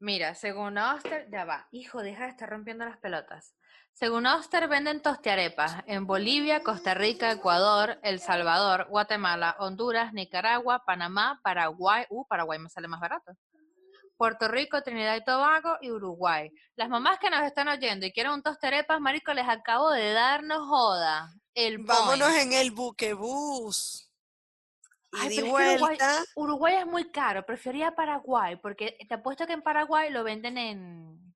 [0.00, 3.54] Mira, según Oster, ya va, hijo, deja de estar rompiendo las pelotas.
[3.92, 11.40] Según Oster, venden tostiarepas en Bolivia, Costa Rica, Ecuador, El Salvador, Guatemala, Honduras, Nicaragua, Panamá,
[11.42, 13.32] Paraguay, uh, Paraguay me sale más barato.
[14.18, 16.50] Puerto Rico, Trinidad y Tobago y Uruguay.
[16.74, 20.66] Las mamás que nos están oyendo y quieren un tostiarepas, marico, les acabo de darnos
[20.68, 21.30] joda.
[21.54, 24.10] El Vámonos en el buquebús.
[25.12, 26.24] Ay, Y pero es que Uruguay- vuelta.
[26.34, 31.34] Uruguay es muy caro, prefería Paraguay, porque te apuesto que en Paraguay lo venden en,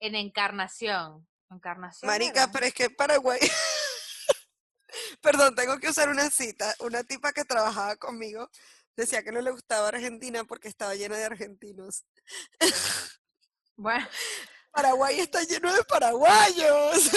[0.00, 1.26] en Encarnación.
[1.50, 2.08] Encarnación.
[2.08, 2.52] Marica, era?
[2.52, 3.40] pero es que Paraguay.
[5.20, 6.74] Perdón, tengo que usar una cita.
[6.80, 8.50] Una tipa que trabajaba conmigo
[8.96, 12.04] decía que no le gustaba Argentina porque estaba llena de argentinos.
[13.76, 14.06] Bueno,
[14.72, 17.10] Paraguay está lleno de paraguayos.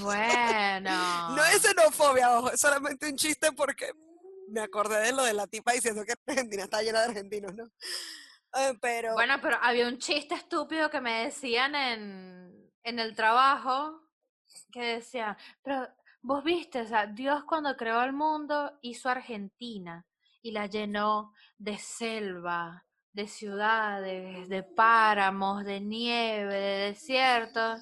[0.00, 0.90] bueno.
[1.36, 3.92] No es xenofobia, ojo, es solamente un chiste porque
[4.48, 7.70] me acordé de lo de la tipa diciendo que Argentina está llena de argentinos, ¿no?
[8.56, 14.00] Eh, pero Bueno, pero había un chiste estúpido que me decían en, en el trabajo
[14.72, 15.88] que decía, pero
[16.22, 20.06] vos viste, o sea, Dios cuando creó el mundo hizo Argentina
[20.42, 27.80] y la llenó de selva, de ciudades, de páramos, de nieve, de desiertos.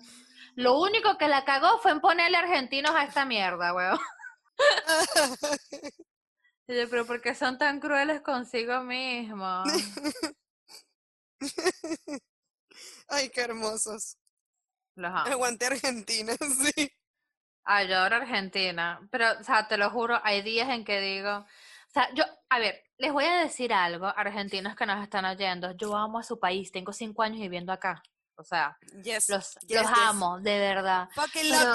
[0.55, 3.99] Lo único que la cagó fue en ponerle argentinos a esta mierda, weón.
[6.67, 9.67] Yo, pero ¿por qué son tan crueles consigo mismos?
[13.09, 14.19] Ay, qué hermosos.
[14.99, 15.31] Los amo.
[15.31, 16.33] Aguante Argentina,
[16.75, 16.93] sí.
[17.65, 19.01] Ay, yo adoro Argentina.
[19.11, 21.31] Pero, o sea, te lo juro, hay días en que digo.
[21.39, 25.73] O sea, yo, a ver, les voy a decir algo, argentinos que nos están oyendo.
[25.73, 28.03] Yo amo a su país, tengo cinco años viviendo acá.
[28.37, 29.29] O sea, Yes.
[29.29, 29.99] los, yes, los yes.
[30.05, 31.09] amo, de verdad.
[31.33, 31.75] Pero-.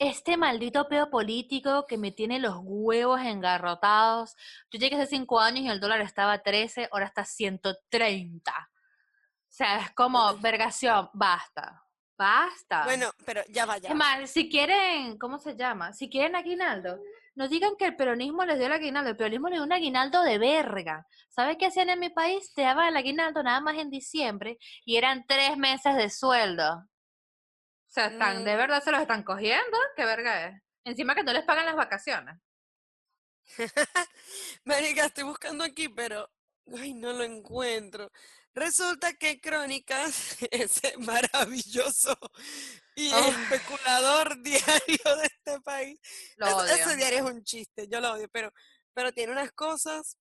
[0.00, 4.36] Este maldito peo político que me tiene los huevos engarrotados.
[4.70, 8.52] Yo llegué hace cinco años y el dólar estaba a 13, ahora está a 130.
[8.52, 11.82] O sea, es como, vergación, basta,
[12.18, 12.84] basta.
[12.84, 13.88] Bueno, pero ya vaya.
[13.88, 15.92] Es más, si quieren, ¿cómo se llama?
[15.92, 16.98] Si quieren aguinaldo,
[17.36, 20.22] no digan que el peronismo les dio el aguinaldo, el peronismo les dio un aguinaldo
[20.22, 21.06] de verga.
[21.30, 22.52] ¿Sabes qué hacían en mi país?
[22.52, 26.74] Te daban el aguinaldo nada más en diciembre y eran tres meses de sueldo.
[26.74, 28.58] O sea, están, de Mm.
[28.58, 30.62] verdad se los están cogiendo, ¿qué verga es?
[30.84, 32.36] Encima que no les pagan las vacaciones.
[34.64, 36.28] Marica, estoy buscando aquí, pero
[36.78, 38.10] ay, no lo encuentro.
[38.54, 42.18] Resulta que Crónicas, ese maravilloso
[42.94, 43.30] y Ay.
[43.30, 46.00] especulador diario de este país.
[46.36, 46.80] Lo es-.
[46.80, 48.52] Ese diario es un chiste, yo lo odio, pero,
[48.94, 50.16] pero tiene unas cosas.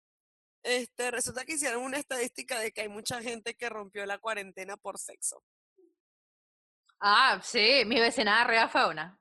[0.63, 4.75] Este, resulta que hicieron una estadística de que hay mucha gente que rompió la cuarentena
[4.75, 5.43] por sexo.
[6.99, 9.19] Ah, sí, mi vecina de arriba fue una.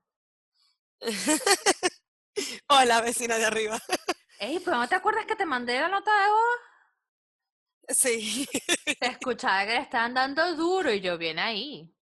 [2.69, 3.79] Hola, vecina de arriba.
[4.39, 6.76] Ey, pero ¿no te acuerdas que te mandé la nota de voz?
[7.89, 8.47] Sí.
[9.01, 11.93] Se escuchaba que le estaban dando duro y yo bien ahí.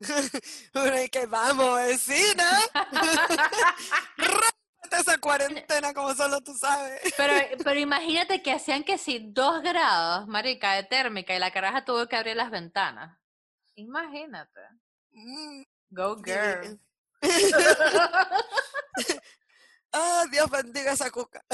[1.04, 2.58] Y que vamos, vecina.
[4.16, 7.00] Rómpete esa cuarentena como solo tú sabes.
[7.16, 11.84] Pero, pero imagínate que hacían que si dos grados, marica, de térmica y la caraja
[11.84, 13.18] tuvo que abrir las ventanas.
[13.74, 14.60] Imagínate.
[15.12, 16.80] Mm, Go girl.
[19.92, 21.44] Ah, Dios bendiga esa cuca.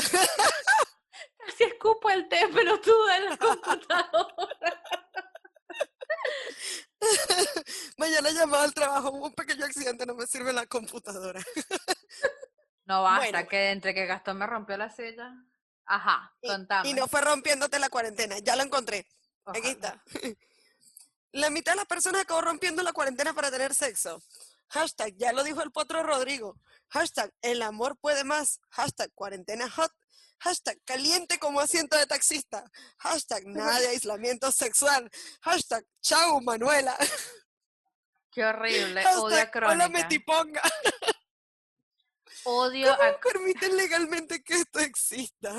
[1.46, 4.82] Casi escupo el té pelotudo en la computadora.
[7.98, 11.40] Mañana llamado al trabajo, hubo un pequeño accidente, no me sirve la computadora.
[12.84, 15.32] No basta, Bueno, que entre que Gastón me rompió la silla.
[15.86, 16.88] Ajá, contame.
[16.88, 19.06] Y no fue rompiéndote la cuarentena, ya lo encontré.
[19.44, 19.70] Aquí Ojalá.
[19.70, 20.02] está.
[21.32, 24.22] La mitad de las personas acabó rompiendo la cuarentena para tener sexo.
[24.68, 26.58] Hashtag, ya lo dijo el potro Rodrigo.
[26.88, 28.60] Hashtag, el amor puede más.
[28.70, 29.92] Hashtag, cuarentena hot.
[30.40, 32.70] Hashtag, caliente como asiento de taxista.
[32.98, 35.10] Hashtag, nada de aislamiento sexual.
[35.42, 36.96] Hashtag, chau Manuela.
[38.30, 39.00] Qué horrible.
[39.00, 39.88] Odio a Hashtag, hola Crónica.
[39.88, 40.62] Metiponga.
[42.44, 45.54] Odio a ¿Cómo permiten legalmente que esto exista?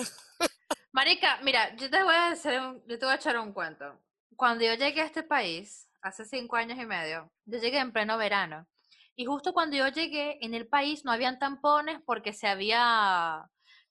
[0.91, 3.99] Marica, mira, yo te voy a hacer un- yo te voy a echar un cuento.
[4.35, 8.17] Cuando yo llegué a este país, hace cinco años y medio, yo llegué en pleno
[8.17, 8.67] verano.
[9.15, 13.43] Y justo cuando yo llegué, en el país no habían tampones porque se había,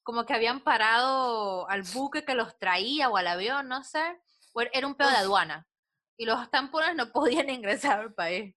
[0.07, 3.99] como que habían parado al buque que los traía o al avión, no sé.
[4.55, 5.67] er- Era un pedo de aduana.
[6.17, 8.55] Y los tampones no podían ingresar al país.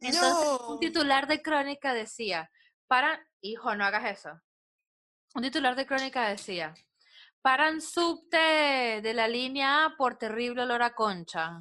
[0.00, 2.50] Entonces, un titular de crónica decía,
[2.88, 4.30] para, hijo, no hagas eso.
[5.36, 6.74] Un titular de crónica decía,
[7.40, 8.36] paran subte
[9.00, 11.60] de la línea A por terrible olor a concha.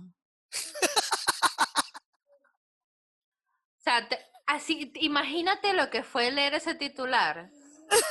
[3.77, 7.51] O sea, te- así, imagínate lo que fue leer ese titular,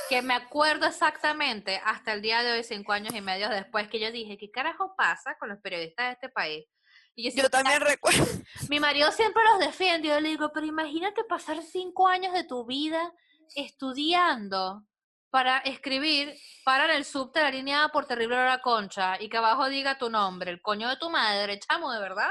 [0.08, 4.00] que me acuerdo exactamente hasta el día de hoy, cinco años y medio después, que
[4.00, 6.66] yo dije, ¿qué carajo pasa con los periodistas de este país?
[7.14, 8.24] Y yo, Yo siempre- también recuerdo.
[8.70, 10.08] mi marido siempre los defiende.
[10.08, 13.12] Yo le digo, pero imagínate pasar cinco años de tu vida
[13.56, 14.84] estudiando
[15.30, 19.68] para escribir para en el subte la línea por terrible hora concha y que abajo
[19.68, 22.30] diga tu nombre, el coño de tu madre, chamo, ¿de verdad?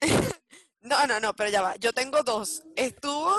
[0.86, 1.76] No, no, no, pero ya va.
[1.76, 2.62] Yo tengo dos.
[2.76, 3.34] Estuvo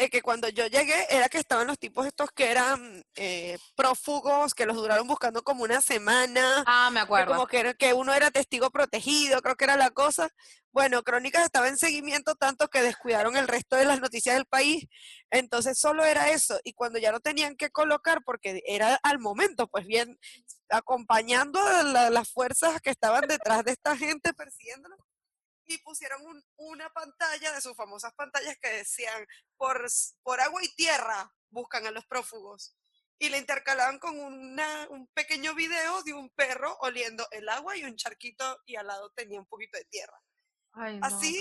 [0.00, 4.54] eh, que cuando yo llegué era que estaban los tipos estos que eran eh, prófugos,
[4.54, 7.32] que los duraron buscando como una semana, Ah, me que acuerdo.
[7.34, 10.28] como que, era- que uno era testigo protegido, creo que era la cosa.
[10.72, 14.86] Bueno, Crónicas estaba en seguimiento tanto que descuidaron el resto de las noticias del país.
[15.30, 16.60] Entonces solo era eso.
[16.64, 20.16] Y cuando ya no tenían que colocar, porque era al momento, pues bien,
[20.68, 24.98] acompañando a la- las fuerzas que estaban detrás de esta gente persiguiéndolos,
[25.70, 29.86] y pusieron un- una pantalla de sus famosas pantallas que decían, por,
[30.22, 32.76] por agua y tierra buscan a los prófugos.
[33.22, 37.84] y le intercalaban con una, un pequeño video de un perro oliendo el agua y
[37.84, 40.18] un charquito y al lado tenía un poquito de tierra.
[40.72, 41.38] Ay, no, Así.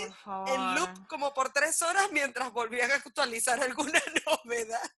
[0.48, 4.92] En loop como por tres horas mientras volvían a actualizar alguna novedad.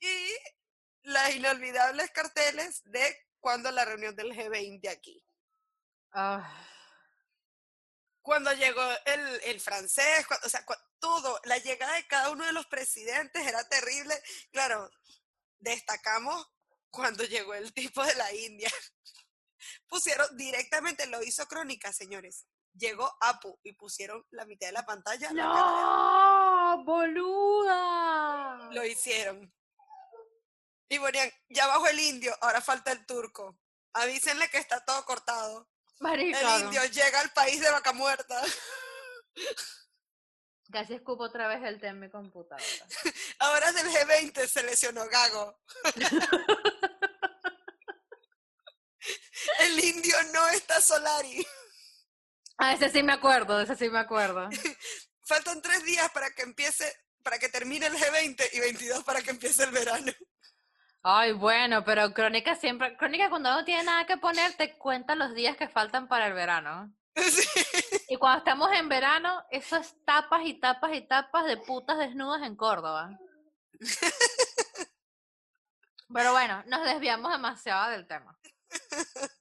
[0.00, 0.34] Y
[1.02, 5.24] las inolvidables carteles de cuando la reunión del G20 aquí.
[6.10, 6.42] Ah,
[8.26, 10.66] Cuando llegó el, el francés, o sea,
[10.98, 14.20] todo, la llegada de cada uno de los presidentes era terrible.
[14.50, 14.90] Claro,
[15.60, 16.44] destacamos
[16.90, 18.68] cuando llegó el tipo de la India.
[19.88, 22.48] Pusieron directamente, lo hizo Crónica, señores.
[22.72, 25.30] Llegó Apu y pusieron la mitad de la pantalla.
[25.32, 26.82] la ¡No!
[26.84, 28.70] ¡Boluda!
[28.72, 29.54] Lo hicieron.
[30.88, 33.56] Y ponían, ya bajó el indio, ahora falta el turco.
[33.92, 35.68] Avísenle que está todo cortado.
[36.00, 38.42] El indio llega al país de vaca muerta.
[40.72, 42.66] Casi escupo otra vez el tema en mi computadora.
[43.38, 45.58] Ahora del G20 se lesionó Gago.
[49.60, 51.46] El indio no está Solari.
[52.58, 54.48] Ah, ese sí me acuerdo, ese sí me acuerdo.
[55.22, 59.30] Faltan tres días para que empiece, para que termine el G20 y 22 para que
[59.30, 60.12] empiece el verano.
[61.08, 65.34] Ay, bueno, pero Crónica siempre, Crónica cuando no tiene nada que poner, te cuenta los
[65.34, 66.92] días que faltan para el verano.
[67.16, 67.48] Sí.
[68.08, 72.42] Y cuando estamos en verano, eso es tapas y tapas y tapas de putas desnudas
[72.42, 73.18] en Córdoba.
[76.12, 78.36] Pero bueno, nos desviamos demasiado del tema.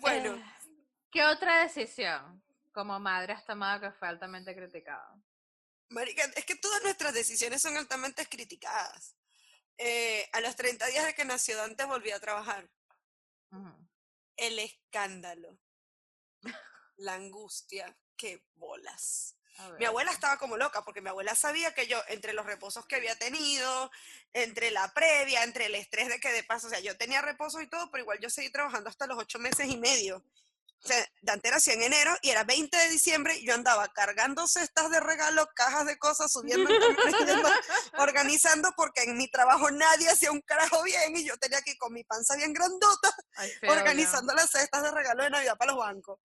[0.00, 0.44] Bueno, Eh,
[1.12, 2.42] ¿Qué otra decisión
[2.72, 5.14] como madre has tomado que fue altamente criticada?
[5.90, 9.16] marica, es que todas nuestras decisiones son altamente criticadas.
[9.78, 12.68] Eh, a los 30 días de que nació Dante volví a trabajar.
[14.36, 15.58] El escándalo.
[16.96, 17.96] La angustia.
[18.16, 19.36] Qué bolas.
[19.78, 22.96] Mi abuela estaba como loca porque mi abuela sabía que yo, entre los reposos que
[22.96, 23.90] había tenido,
[24.32, 27.60] entre la previa, entre el estrés de que de paso, o sea, yo tenía reposo
[27.62, 30.22] y todo, pero igual yo seguí trabajando hasta los ocho meses y medio.
[30.84, 34.46] O sea, Dante nació en enero y era 20 de diciembre y yo andaba cargando
[34.46, 37.52] cestas de regalo, cajas de cosas, subiendo demás,
[37.98, 41.78] organizando porque en mi trabajo nadie hacía un carajo bien y yo tenía que ir
[41.78, 43.78] con mi panza bien grandota Ay, feo, ya.
[43.80, 46.20] organizando las cestas de regalo de Navidad para los bancos.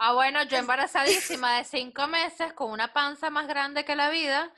[0.00, 4.52] Ah, bueno, yo embarazadísima de cinco meses, con una panza más grande que la vida,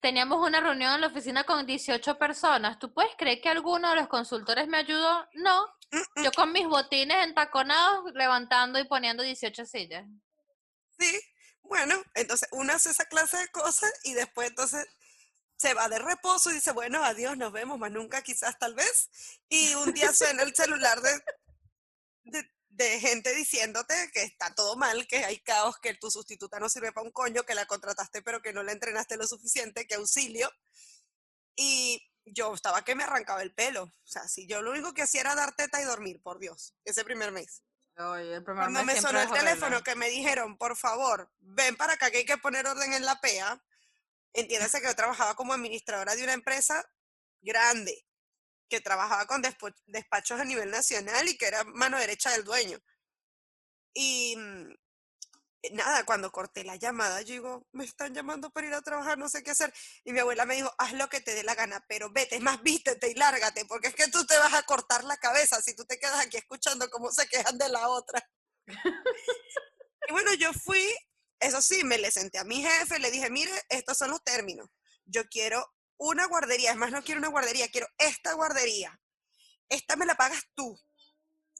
[0.00, 2.78] teníamos una reunión en la oficina con 18 personas.
[2.78, 5.26] ¿Tú puedes creer que alguno de los consultores me ayudó?
[5.34, 5.66] No.
[6.22, 10.04] Yo con mis botines entaconados, levantando y poniendo 18 sillas.
[10.98, 11.20] Sí,
[11.62, 14.86] bueno, entonces uno hace esa clase de cosas y después entonces
[15.56, 19.08] se va de reposo y dice, bueno, adiós, nos vemos, más nunca, quizás, tal vez.
[19.48, 25.24] Y un día suena el celular de, de, gente diciéndote que está todo mal, que
[25.24, 28.52] hay caos, que tu sustituta no sirve para un coño, que la contrataste pero que
[28.52, 30.50] no la entrenaste lo suficiente, que auxilio.
[31.56, 33.84] Y yo estaba que me arrancaba el pelo.
[33.84, 36.74] O sea, si yo lo único que hacía era dar teta y dormir, por Dios,
[36.84, 37.62] ese primer mes.
[37.98, 41.76] Oye, el primer Cuando mes me sonó el teléfono que me dijeron, por favor, ven
[41.76, 43.62] para acá que hay que poner orden en la PEA,
[44.34, 46.84] entiéndase que yo trabajaba como administradora de una empresa
[47.40, 48.06] grande,
[48.68, 49.42] que trabajaba con
[49.86, 52.78] despachos a nivel nacional y que era mano derecha del dueño.
[53.94, 54.74] Y mm,
[55.72, 59.28] nada, cuando corté la llamada, yo digo, me están llamando para ir a trabajar, no
[59.28, 59.72] sé qué hacer.
[60.04, 62.40] Y mi abuela me dijo, haz lo que te dé la gana, pero vete, es
[62.40, 65.74] más, vístete y lárgate, porque es que tú te vas a cortar la cabeza si
[65.74, 68.28] tú te quedas aquí escuchando cómo se quejan de la otra.
[70.08, 70.94] y bueno, yo fui,
[71.40, 74.68] eso sí, me le senté a mi jefe, le dije, mire, estos son los términos.
[75.04, 75.64] Yo quiero
[75.98, 78.98] una guardería, es más, no quiero una guardería, quiero esta guardería.
[79.68, 80.78] Esta me la pagas tú.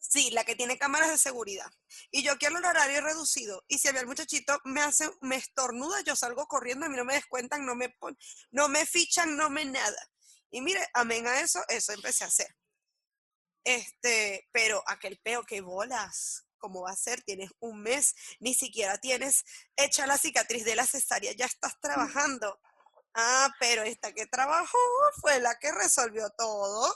[0.08, 1.70] Sí, la que tiene cámaras de seguridad.
[2.10, 3.64] Y yo quiero el horario reducido.
[3.66, 6.96] Y si a mí el muchachito me hace, me estornuda, yo salgo corriendo, a mí
[6.96, 8.16] no me descuentan, no me pon-
[8.50, 10.10] no me fichan, no me nada.
[10.50, 12.54] Y mire, amén a eso, eso empecé a hacer.
[13.64, 16.44] Este, pero aquel peo, que bolas.
[16.58, 17.22] ¿Cómo va a ser?
[17.22, 19.44] Tienes un mes, ni siquiera tienes
[19.76, 22.58] hecha la cicatriz de la cesárea, ya estás trabajando.
[23.14, 24.78] Ah, pero esta que trabajó
[25.20, 26.94] fue la que resolvió todo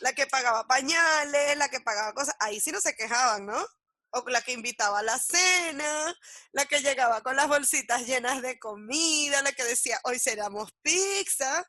[0.00, 3.66] la que pagaba pañales, la que pagaba cosas, ahí sí no se quejaban, ¿no?
[4.10, 6.14] O la que invitaba a la cena,
[6.52, 11.66] la que llegaba con las bolsitas llenas de comida, la que decía, hoy cenamos pizza.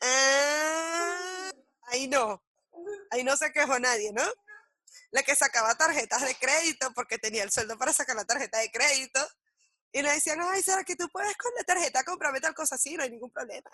[0.00, 1.50] Ah,
[1.88, 2.42] ahí no,
[3.10, 4.24] ahí no se quejó nadie, ¿no?
[5.10, 8.70] La que sacaba tarjetas de crédito porque tenía el sueldo para sacar la tarjeta de
[8.70, 9.26] crédito.
[9.92, 12.96] Y le decían, ay, Sara, que tú puedes con la tarjeta comprarme tal cosa así,
[12.96, 13.70] no hay ningún problema.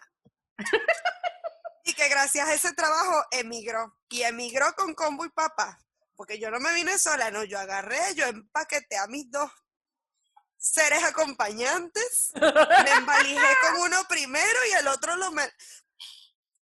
[1.87, 3.97] Y que gracias a ese trabajo emigró.
[4.11, 5.78] Y emigró con combo y papá.
[6.16, 9.51] Porque yo no me vine sola, no, yo agarré, yo empaqueté a mis dos
[10.59, 15.49] seres acompañantes, me embalijé con uno primero y el otro lo me...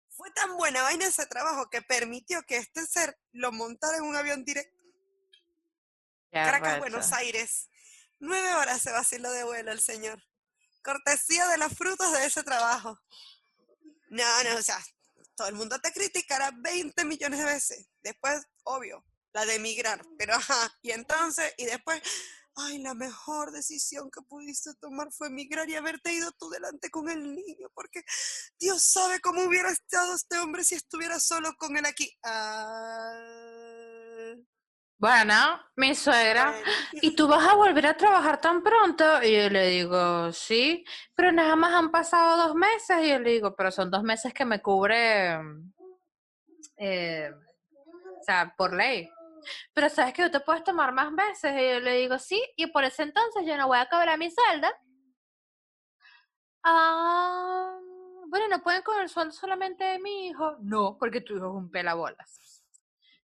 [0.10, 4.16] Fue tan buena vaina ese trabajo que permitió que este ser lo montara en un
[4.16, 4.84] avión directo.
[6.32, 7.12] Qué Caracas, Buenos.
[7.14, 7.70] Aires.
[8.20, 10.22] Nueve horas se vaciló de vuelo el señor.
[10.84, 13.00] Cortesía de los frutos de ese trabajo.
[14.10, 14.84] No, no, o sea,
[15.38, 17.88] todo el mundo te criticará 20 millones de veces.
[18.02, 20.04] Después, obvio, la de emigrar.
[20.18, 22.02] Pero ajá, y entonces, y después,
[22.56, 27.08] ay, la mejor decisión que pudiste tomar fue emigrar y haberte ido tú delante con
[27.10, 28.04] el niño, porque
[28.60, 32.12] Dios sabe cómo hubiera estado este hombre si estuviera solo con él aquí.
[32.24, 33.67] Ah,
[35.00, 36.56] Bueno, mi suegra.
[36.94, 39.22] ¿y tú vas a volver a trabajar tan pronto?
[39.22, 40.84] Y yo le digo, sí,
[41.14, 42.98] pero nada más han pasado dos meses.
[43.04, 45.40] Y yo le digo, pero son dos meses que me cubre,
[46.78, 49.08] eh, o sea, por ley.
[49.72, 51.54] Pero sabes que tú te puedes tomar más meses.
[51.56, 54.32] Y yo le digo, sí, y por ese entonces yo no voy a cobrar mi
[54.32, 54.68] sueldo.
[56.64, 57.78] Ah,
[58.30, 60.58] bueno, ¿no pueden cobrar el sueldo solamente de mi hijo?
[60.60, 62.47] No, porque tu hijo es un pelabolas.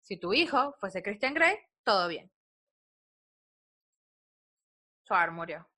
[0.02, 2.32] Si tu hijo fuese Christian Grey, todo bien.
[5.04, 5.70] Suar murió.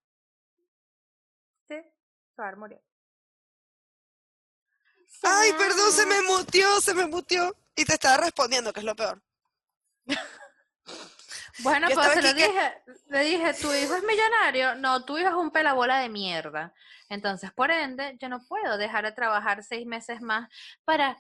[1.68, 1.76] Sí,
[2.36, 2.82] Suar murió.
[5.24, 7.56] Ay, perdón, se me mutió, se me mutió.
[7.76, 9.24] Y te estaba respondiendo, que es lo peor.
[11.60, 14.76] Bueno, pues estaba se lo aquí que- dije, le dije, ¿tu hijo es millonario?
[14.76, 16.74] No, tu hijo es un pelabola de mierda.
[17.10, 20.50] Entonces, por ende, yo no puedo dejar de trabajar seis meses más
[20.84, 21.18] para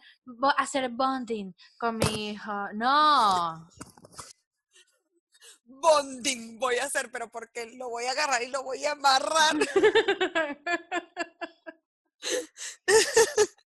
[0.57, 2.51] hacer bonding con mi hijo.
[2.73, 3.69] No.
[5.65, 9.55] Bonding voy a hacer, pero porque lo voy a agarrar y lo voy a amarrar.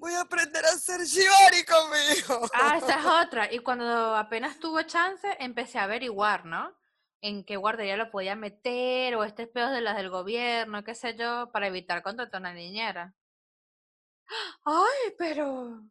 [0.00, 2.40] Voy a aprender a hacer shibari con mi hijo.
[2.54, 3.52] Ah, esa es otra.
[3.52, 6.74] Y cuando apenas tuve chance, empecé a averiguar, ¿no?
[7.20, 11.16] En qué guardería lo podía meter, o este pedo de las del gobierno, qué sé
[11.16, 13.14] yo, para evitar contratar a una niñera.
[14.64, 15.82] Ay, pero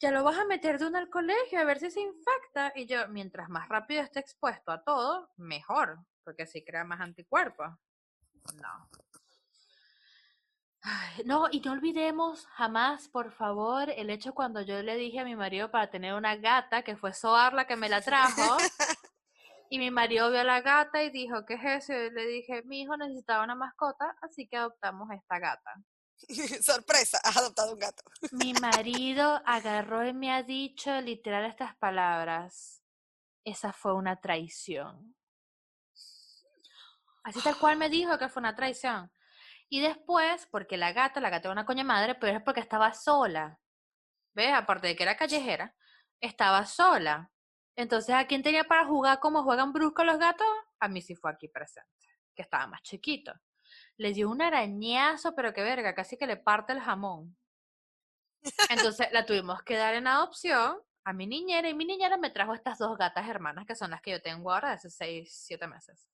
[0.00, 2.72] ya lo vas a meter de una al colegio a ver si se infecta.
[2.74, 7.68] Y yo, mientras más rápido esté expuesto a todo, mejor, porque así crea más anticuerpos.
[8.54, 8.88] No.
[10.90, 15.24] Ay, no, y no olvidemos jamás, por favor, el hecho cuando yo le dije a
[15.24, 18.56] mi marido para tener una gata, que fue Soar la que me la trajo,
[19.70, 21.92] y mi marido vio a la gata y dijo, ¿qué es eso?
[21.92, 25.74] Y le dije, mi hijo necesitaba una mascota, así que adoptamos esta gata.
[26.62, 28.02] Sorpresa, has adoptado un gato.
[28.32, 32.82] Mi marido agarró y me ha dicho literal estas palabras.
[33.44, 35.14] Esa fue una traición.
[37.24, 39.12] Así tal cual me dijo que fue una traición.
[39.68, 42.92] Y después, porque la gata, la gata era una coña madre, pero es porque estaba
[42.94, 43.58] sola.
[44.34, 44.52] ¿Ves?
[44.54, 45.74] Aparte de que era callejera,
[46.20, 47.30] estaba sola.
[47.76, 50.46] Entonces, ¿a quién tenía para jugar como juegan brusco los gatos?
[50.80, 51.88] A mí sí fue aquí presente,
[52.34, 53.32] que estaba más chiquito.
[53.96, 57.36] Le dio un arañazo, pero qué verga, casi que le parte el jamón.
[58.70, 62.54] Entonces la tuvimos que dar en adopción a mi niñera y mi niñera me trajo
[62.54, 66.07] estas dos gatas hermanas que son las que yo tengo ahora hace 6, 7 meses.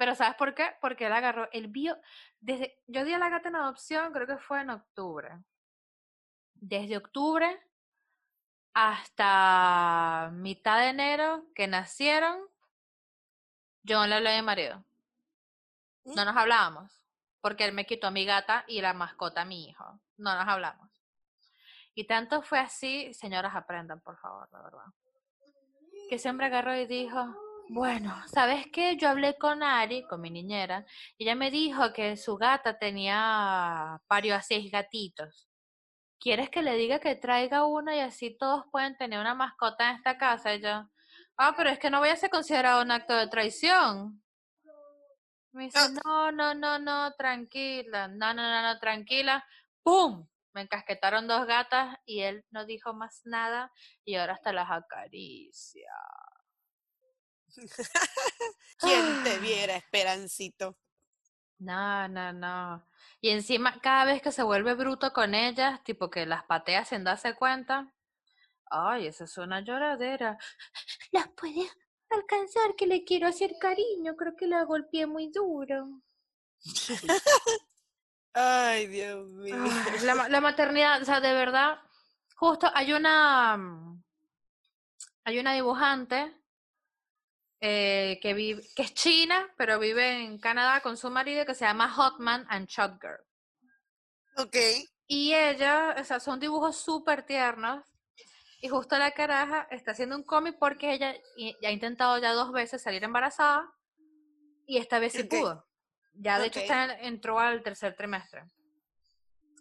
[0.00, 0.66] Pero ¿sabes por qué?
[0.80, 1.94] Porque él agarró, él vio,
[2.40, 5.28] desde, yo di a la gata en adopción, creo que fue en octubre.
[6.54, 7.62] Desde octubre
[8.72, 12.40] hasta mitad de enero que nacieron,
[13.82, 14.82] yo no le hablé a mi marido.
[16.06, 16.90] No nos hablábamos,
[17.42, 20.00] porque él me quitó a mi gata y la mascota a mi hijo.
[20.16, 20.90] No nos hablamos.
[21.94, 24.86] Y tanto fue así, señoras, aprendan, por favor, la verdad.
[26.08, 27.36] Que ese hombre agarró y dijo,
[27.72, 28.96] bueno, ¿sabes qué?
[28.96, 30.84] Yo hablé con Ari, con mi niñera,
[31.16, 35.48] y ella me dijo que su gata tenía parió a seis gatitos.
[36.18, 39.96] ¿Quieres que le diga que traiga una y así todos pueden tener una mascota en
[39.96, 40.52] esta casa?
[40.54, 40.90] Y yo,
[41.36, 44.20] ah, pero es que no voy a ser considerado un acto de traición.
[45.52, 49.44] Me dice, no, no, no, no, tranquila, no, no, no, no, tranquila.
[49.84, 50.26] ¡Pum!
[50.54, 53.70] Me encasquetaron dos gatas y él no dijo más nada
[54.04, 55.88] y ahora hasta las acaricia.
[58.78, 60.76] ¿Quién te viera, Esperancito?
[61.58, 62.86] No, no, no.
[63.20, 67.04] Y encima, cada vez que se vuelve bruto con ellas, tipo que las patea sin
[67.04, 67.92] darse cuenta.
[68.70, 70.38] Ay, esa es una lloradera.
[71.12, 71.68] Las puede
[72.08, 74.16] alcanzar, que le quiero hacer cariño.
[74.16, 76.00] Creo que la golpeé muy duro.
[78.32, 79.56] Ay, Dios mío.
[79.58, 81.78] Ay, la, la maternidad, o sea, de verdad,
[82.36, 84.02] justo hay una, mm,
[85.24, 86.39] hay una dibujante
[87.60, 91.64] eh, que vive, que es china, pero vive en Canadá con su marido que se
[91.64, 93.20] llama Hotman and Shot Girl.
[94.36, 94.56] Ok.
[95.06, 97.84] Y ella, o sea, son dibujos súper tiernos.
[98.62, 101.14] Y justo la caraja está haciendo un cómic porque ella
[101.62, 103.70] ya ha intentado ya dos veces salir embarazada
[104.66, 105.66] y esta vez sí pudo.
[106.12, 106.64] Ya de hecho Ok.
[106.64, 108.42] está en- entró al tercer trimestre.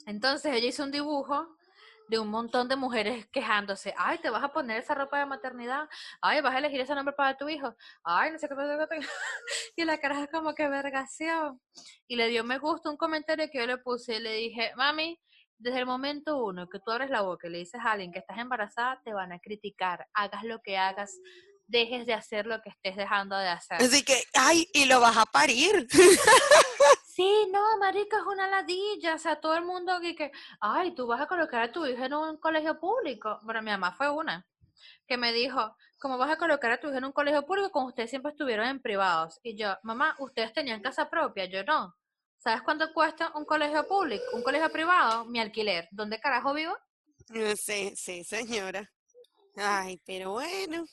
[0.05, 1.55] Entonces ella hizo un dibujo
[2.09, 5.87] de un montón de mujeres quejándose, ay, te vas a poner esa ropa de maternidad,
[6.21, 8.55] ay, vas a elegir ese nombre para tu hijo, ay, no sé qué,
[9.75, 11.61] y la cara es como que vergación.
[12.07, 15.19] Y le dio me gusta un comentario que yo le puse y le dije, mami,
[15.59, 18.19] desde el momento uno que tú abres la boca y le dices a alguien que
[18.19, 21.19] estás embarazada, te van a criticar, hagas lo que hagas,
[21.67, 23.77] dejes de hacer lo que estés dejando de hacer.
[23.79, 25.87] Así que, ay, y lo vas a parir.
[27.19, 31.05] Sí, no, marica, es una ladilla, o sea, todo el mundo aquí que, ay, tú
[31.05, 33.41] vas a colocar a tu hijo en un colegio público.
[33.43, 34.47] Bueno, mi mamá fue una
[35.05, 37.89] que me dijo, ¿cómo vas a colocar a tu hijo en un colegio público cuando
[37.89, 39.37] ustedes siempre estuvieron en privados?
[39.43, 41.93] Y yo, mamá, ustedes tenían casa propia, yo no.
[42.37, 45.25] ¿Sabes cuánto cuesta un colegio público, un colegio privado?
[45.25, 45.89] Mi alquiler.
[45.91, 46.77] ¿Dónde carajo vivo?
[47.57, 48.89] Sí, sí, señora.
[49.57, 50.85] Ay, pero bueno.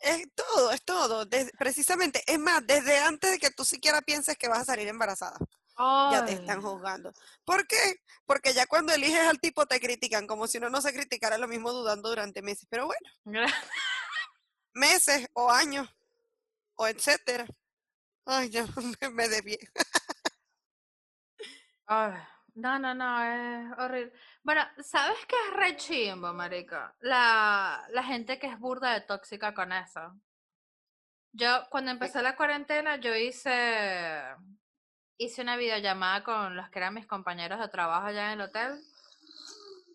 [0.00, 1.26] Es todo, es todo.
[1.58, 5.38] precisamente, es más, desde antes de que tú siquiera pienses que vas a salir embarazada.
[5.78, 7.12] Ya te están juzgando.
[7.44, 8.00] ¿Por qué?
[8.26, 11.46] Porque ya cuando eliges al tipo te critican, como si uno no se criticara lo
[11.46, 12.66] mismo dudando durante meses.
[12.68, 13.08] Pero bueno.
[14.74, 15.88] meses o años
[16.74, 17.46] o etcétera.
[18.24, 18.66] Ay, ya
[19.00, 19.58] me, me desvié.
[21.86, 22.20] Ay,
[22.58, 24.12] no, no, no, es horrible.
[24.42, 26.94] Bueno, ¿sabes qué es re chimbo, marica?
[27.00, 30.20] La, la gente que es burda de tóxica con eso.
[31.32, 34.22] Yo, cuando empecé la cuarentena, yo hice,
[35.18, 38.80] hice una videollamada con los que eran mis compañeros de trabajo allá en el hotel.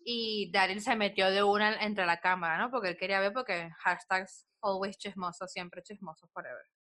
[0.06, 2.70] Y Daryl se metió de una entre la cámara, ¿no?
[2.70, 6.64] Porque él quería ver, porque hashtags always chismoso, siempre chismoso, forever.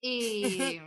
[0.00, 0.80] Y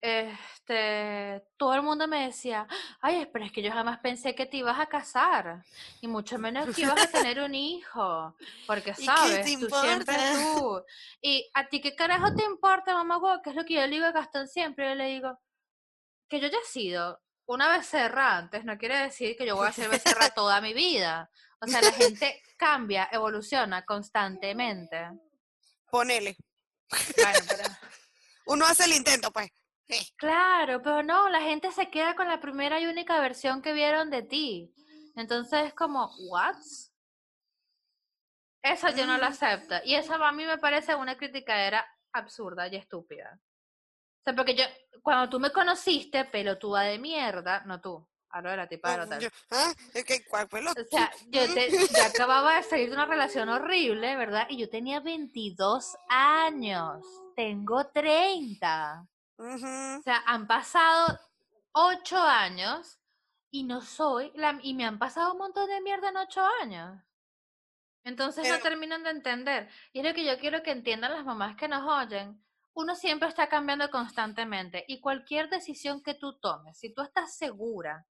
[0.00, 2.66] este, todo el mundo me decía,
[3.00, 5.64] ay, pero es que yo jamás pensé que te ibas a casar,
[6.00, 8.36] y mucho menos que ibas a tener un hijo,
[8.66, 8.94] porque
[9.44, 10.84] sabes, tú siempre tú.
[11.20, 14.06] Y a ti qué carajo te importa, mamá, ¿Qué es lo que yo le digo
[14.06, 14.88] a Gastón siempre?
[14.88, 15.38] Yo le digo,
[16.28, 19.72] que yo ya he sido una becerra antes, no quiere decir que yo voy a
[19.72, 21.30] ser becerra toda mi vida.
[21.60, 25.08] O sea, la gente cambia, evoluciona constantemente.
[25.90, 26.36] Ponele.
[28.46, 29.50] Uno hace el intento, pues.
[30.18, 34.10] Claro, pero no, la gente se queda con la primera y única versión que vieron
[34.10, 34.72] de ti.
[35.14, 36.56] Entonces es como, ¿what?
[38.62, 39.32] Eso yo no lo mm.
[39.32, 39.74] acepto.
[39.84, 43.38] Y eso a mí me parece una criticadera absurda y estúpida.
[43.38, 44.64] O sea, porque yo,
[45.02, 49.32] cuando tú me conociste, pelotuda de mierda, no tú, hablo de la tipa del hotel.
[49.52, 49.72] ¿ah?
[50.28, 54.46] ¿Cuál fue O sea, yo, te, yo acababa de salir de una relación horrible, ¿verdad?
[54.48, 57.04] Y yo tenía 22 años.
[57.36, 59.06] Tengo 30.
[59.38, 61.18] O sea, han pasado
[61.72, 62.98] ocho años
[63.50, 67.02] y no soy, la, y me han pasado un montón de mierda en ocho años.
[68.04, 69.68] Entonces no terminan de entender.
[69.92, 72.40] Y es lo que yo quiero que entiendan las mamás que nos oyen.
[72.72, 78.06] Uno siempre está cambiando constantemente y cualquier decisión que tú tomes, si tú estás segura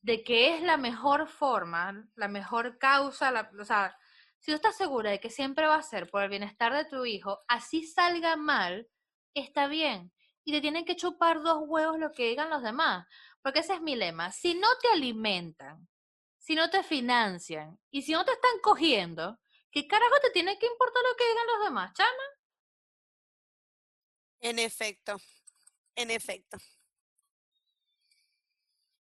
[0.00, 3.96] de que es la mejor forma, la mejor causa, la, o sea,
[4.38, 7.04] si tú estás segura de que siempre va a ser por el bienestar de tu
[7.04, 8.88] hijo, así salga mal,
[9.38, 10.12] está bien
[10.44, 13.06] y te tienen que chupar dos huevos lo que digan los demás.
[13.42, 14.32] Porque ese es mi lema.
[14.32, 15.88] Si no te alimentan,
[16.38, 19.38] si no te financian y si no te están cogiendo,
[19.70, 22.22] ¿qué carajo te tiene que importar lo que digan los demás, chama?
[24.40, 25.16] En efecto,
[25.94, 26.56] en efecto.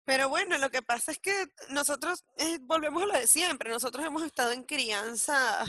[0.05, 4.05] Pero bueno, lo que pasa es que nosotros, eh, volvemos a lo de siempre, nosotros
[4.05, 5.63] hemos estado en crianza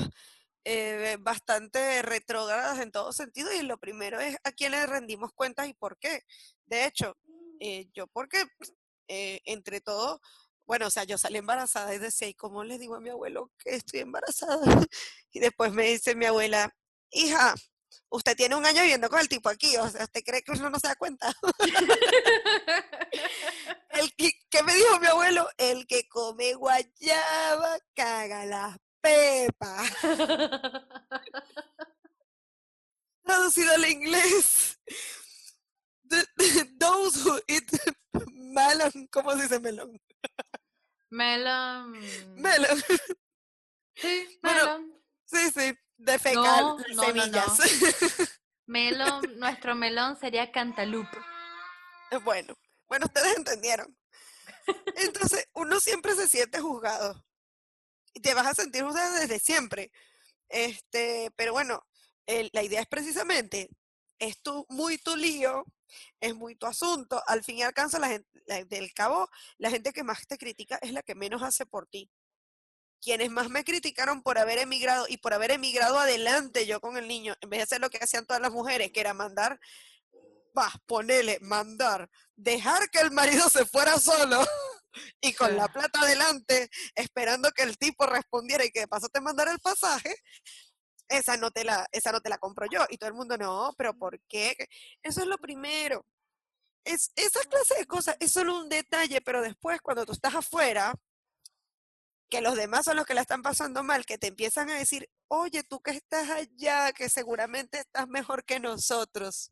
[0.65, 5.69] eh, bastante retrógradas en todo sentido y lo primero es a quién le rendimos cuentas
[5.69, 6.23] y por qué.
[6.67, 7.17] De hecho,
[7.61, 8.45] eh, yo porque
[9.09, 10.21] eh, entre todo,
[10.67, 13.51] bueno, o sea, yo salí embarazada y decía, ¿y cómo le digo a mi abuelo
[13.59, 14.65] que estoy embarazada?
[15.37, 16.73] Y después me dice mi abuela,
[17.11, 17.57] hija,
[18.09, 20.71] usted tiene un año viviendo con el tipo aquí, o sea, ¿usted cree que uno
[20.71, 21.35] no se da cuenta?
[23.91, 25.49] el ¿Qué me dijo mi abuelo?
[25.59, 29.85] El que come guayaba caga las Pepa.
[33.23, 34.81] Traducido al inglés.
[36.79, 37.71] those who eat
[38.33, 39.07] melon.
[39.11, 40.01] ¿Cómo se dice melón?
[41.11, 41.93] Melon.
[42.37, 42.83] Melon.
[43.95, 44.95] Sí, melón.
[45.27, 45.79] sí, sí.
[45.99, 47.61] De fecal, semillas.
[48.67, 51.19] melón, nuestro melón sería cantaloupe.
[52.25, 52.57] Bueno,
[52.89, 53.97] bueno, ustedes entendieron.
[54.97, 57.23] Entonces, uno siempre se siente juzgado
[58.21, 59.91] te vas a sentir juzgada desde siempre.
[60.49, 61.85] Este, pero bueno,
[62.53, 63.69] la idea es precisamente,
[64.19, 65.65] es tu, muy tu lío,
[66.21, 67.23] es muy tu asunto.
[67.27, 70.79] Al fin y al cabo, la gente, del cabo, la gente que más te critica
[70.83, 72.11] es la que menos hace por ti.
[73.01, 77.07] Quienes más me criticaron por haber emigrado y por haber emigrado adelante yo con el
[77.07, 79.61] niño, en vez de hacer lo que hacían todas las mujeres, que era mandar
[80.55, 84.47] vas, ponele, mandar, dejar que el marido se fuera solo
[85.21, 89.21] y con la plata adelante, esperando que el tipo respondiera y que de paso te
[89.21, 90.15] mandara el pasaje,
[91.09, 92.85] esa no te la, esa no te la compro yo.
[92.89, 94.57] Y todo el mundo, no, pero ¿por qué?
[95.03, 96.07] Eso es lo primero.
[96.85, 100.93] Es, esa clase de cosas es solo un detalle, pero después cuando tú estás afuera,
[102.29, 105.09] que los demás son los que la están pasando mal, que te empiezan a decir,
[105.29, 109.51] oye, tú que estás allá, que seguramente estás mejor que nosotros.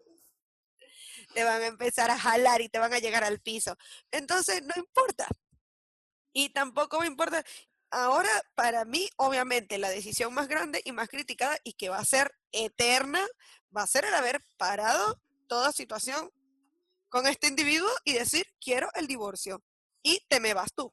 [1.35, 3.77] Te van a empezar a jalar y te van a llegar al piso.
[4.11, 5.27] Entonces, no importa.
[6.33, 7.45] Y tampoco me importa.
[7.91, 12.05] Ahora, para mí, obviamente, la decisión más grande y más criticada y que va a
[12.05, 13.27] ser eterna,
[13.77, 16.31] va a ser el haber parado toda situación
[17.09, 19.63] con este individuo y decir, quiero el divorcio.
[20.03, 20.93] Y te me vas tú.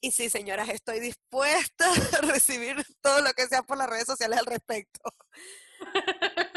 [0.00, 4.38] Y sí, señoras, estoy dispuesta a recibir todo lo que sea por las redes sociales
[4.38, 5.00] al respecto.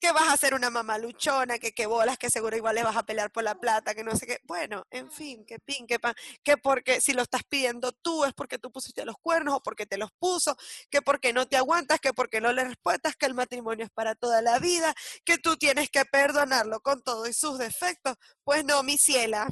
[0.00, 2.96] que vas a ser una mamá luchona, que qué bolas, que seguro igual le vas
[2.96, 4.38] a pelear por la plata, que no sé qué.
[4.44, 8.32] Bueno, en fin, que pin, que pan, que porque si lo estás pidiendo tú es
[8.32, 10.56] porque tú pusiste los cuernos o porque te los puso,
[10.90, 14.14] que porque no te aguantas, que porque no le respetas, que el matrimonio es para
[14.14, 14.94] toda la vida,
[15.24, 18.16] que tú tienes que perdonarlo con todo y sus defectos.
[18.44, 19.48] Pues no, mi ciela.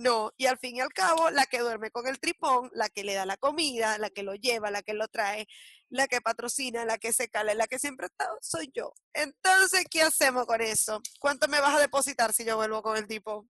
[0.00, 3.04] No, y al fin y al cabo, la que duerme con el tripón, la que
[3.04, 5.46] le da la comida, la que lo lleva, la que lo trae,
[5.90, 8.94] la que patrocina, la que se cala, la que siempre está, soy yo.
[9.12, 11.02] Entonces, ¿qué hacemos con eso?
[11.18, 13.46] ¿Cuánto me vas a depositar si yo vuelvo con el tipo?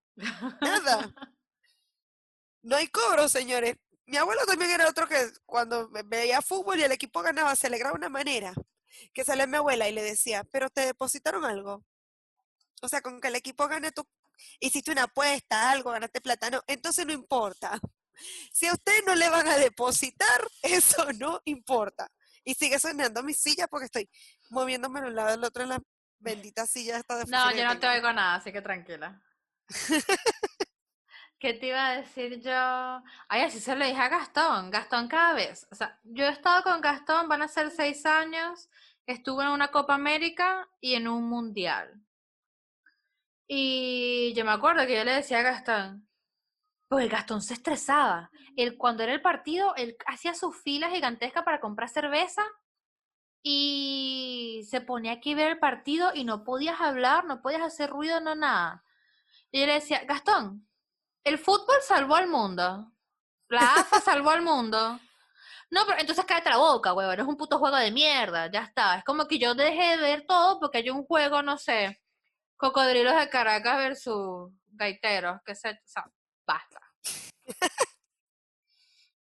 [0.61, 1.15] Nada.
[2.63, 3.77] No hay cobro, señores.
[4.05, 7.95] Mi abuelo también era otro que cuando veía fútbol y el equipo ganaba, se alegraba
[7.95, 8.53] de una manera.
[9.15, 11.83] Que sale mi abuela y le decía, pero te depositaron algo.
[12.83, 14.07] O sea, con que el equipo gane, tú
[14.59, 16.51] hiciste una apuesta, algo, ganaste plata.
[16.51, 17.79] No, entonces no importa.
[18.53, 22.09] Si a usted no le van a depositar, eso no importa.
[22.45, 24.09] Y sigue sonando mi silla porque estoy
[24.51, 25.83] moviéndome de un lado al otro en la
[26.19, 29.23] bendita silla esta de No, yo no te oigo nada, así que tranquila.
[31.39, 33.03] ¿Qué te iba a decir yo?
[33.29, 34.71] Ay, así se lo dije a Gastón.
[34.71, 35.67] Gastón cada vez.
[35.71, 38.69] O sea, yo he estado con Gastón, van a ser seis años.
[39.07, 41.99] Estuve en una Copa América y en un Mundial.
[43.53, 46.09] Y yo me acuerdo que yo le decía a Gastón,
[46.87, 48.31] pues Gastón se estresaba.
[48.55, 52.45] Él, cuando era el partido, él hacía sus filas gigantescas para comprar cerveza
[53.43, 58.21] y se ponía aquí ver el partido y no podías hablar, no podías hacer ruido,
[58.21, 58.85] no nada.
[59.51, 60.69] Y yo le decía, Gastón,
[61.25, 62.93] el fútbol salvó al mundo.
[63.49, 65.01] La AFA salvó al mundo.
[65.73, 67.19] No, pero entonces cállate la boca, huevón.
[67.19, 68.49] Es un puto juego de mierda.
[68.49, 68.99] Ya está.
[68.99, 72.01] Es como que yo dejé de ver todo porque hay un juego, no sé.
[72.61, 75.41] Cocodrilos de Caracas versus gaiteros.
[75.47, 75.71] Que se.
[75.71, 76.05] O sea,
[76.47, 76.81] basta.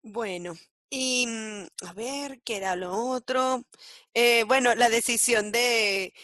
[0.03, 0.55] Bueno,
[0.88, 3.62] y mm, a ver, ¿qué era lo otro?
[4.14, 6.14] Eh, bueno, la decisión de,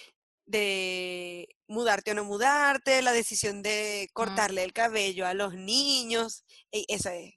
[0.47, 6.87] de mudarte o no mudarte, la decisión de cortarle el cabello a los niños, y
[6.89, 7.35] eso es,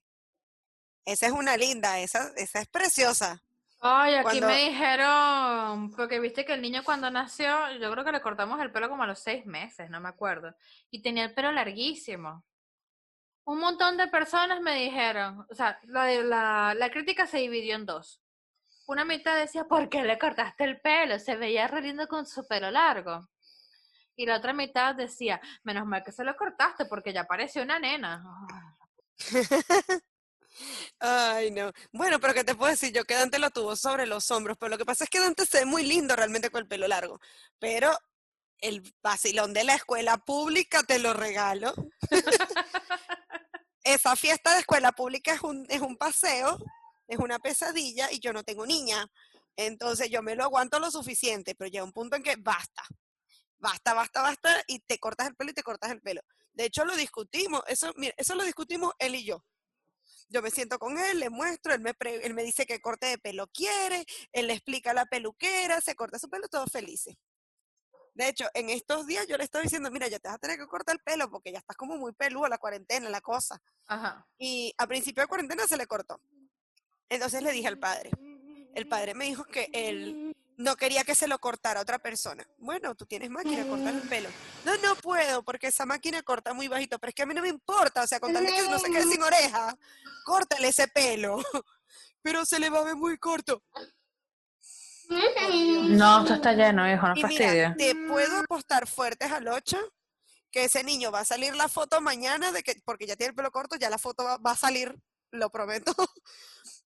[1.05, 3.43] esa es una linda, esa, esa es preciosa.
[3.81, 8.21] Ay, aquí me dijeron, porque viste que el niño cuando nació, yo creo que le
[8.21, 10.53] cortamos el pelo como a los seis meses, no me acuerdo,
[10.91, 12.43] y tenía el pelo larguísimo
[13.49, 18.21] un montón de personas me dijeron, o sea, la, la, crítica se dividió en dos.
[18.85, 21.17] Una mitad decía, ¿por qué le cortaste el pelo?
[21.17, 23.27] Se veía re lindo con su pelo largo.
[24.15, 27.79] Y la otra mitad decía, menos mal que se lo cortaste porque ya parece una
[27.79, 28.23] nena.
[30.99, 31.71] Ay, no.
[31.91, 32.91] Bueno, pero ¿qué te puedo decir?
[32.93, 35.45] Yo que Dante lo tuvo sobre los hombros, pero lo que pasa es que Dante
[35.45, 37.19] se ve muy lindo realmente con el pelo largo.
[37.59, 37.97] Pero
[38.61, 41.73] el vacilón de la escuela pública te lo regalo.
[43.83, 46.57] esa fiesta de escuela pública es un, es un paseo,
[47.07, 49.09] es una pesadilla y yo no tengo niña.
[49.55, 52.83] Entonces yo me lo aguanto lo suficiente, pero llega un punto en que basta,
[53.57, 56.21] basta, basta, basta y te cortas el pelo y te cortas el pelo.
[56.53, 59.43] De hecho lo discutimos, eso, eso lo discutimos él y yo.
[60.29, 63.17] Yo me siento con él, le muestro, él me, él me dice qué corte de
[63.17, 67.15] pelo quiere, él le explica a la peluquera, se corta su pelo, todos felices.
[68.13, 70.57] De hecho, en estos días yo le estoy diciendo, mira, ya te vas a tener
[70.57, 73.61] que cortar el pelo porque ya estás como muy peludo la cuarentena, la cosa.
[73.87, 74.27] Ajá.
[74.37, 76.21] Y a principio de cuarentena se le cortó.
[77.07, 78.11] Entonces le dije al padre.
[78.75, 82.45] El padre me dijo que él no quería que se lo cortara a otra persona.
[82.57, 84.29] Bueno, tú tienes máquina cortar el pelo.
[84.65, 87.41] No, no puedo porque esa máquina corta muy bajito, pero es que a mí no
[87.41, 89.73] me importa, o sea, con tal de que no se quede sin oreja,
[90.25, 91.37] córtale ese pelo.
[92.21, 93.63] Pero se le va a ver muy corto.
[95.07, 97.73] No, esto está lleno, hijo, no fastidia.
[97.77, 99.77] te puedo apostar fuertes al 8
[100.51, 103.35] que ese niño va a salir la foto mañana de que, porque ya tiene el
[103.35, 104.93] pelo corto, ya la foto va, a salir,
[105.31, 105.93] lo prometo.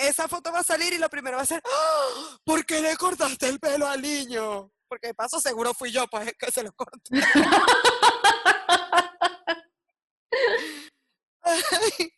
[0.00, 2.38] Esa foto va a salir y lo primero va a ser, ¡Ah!
[2.44, 4.72] ¿por qué le cortaste el pelo al niño?
[4.88, 6.98] Porque de paso seguro fui yo, pues que se lo corto.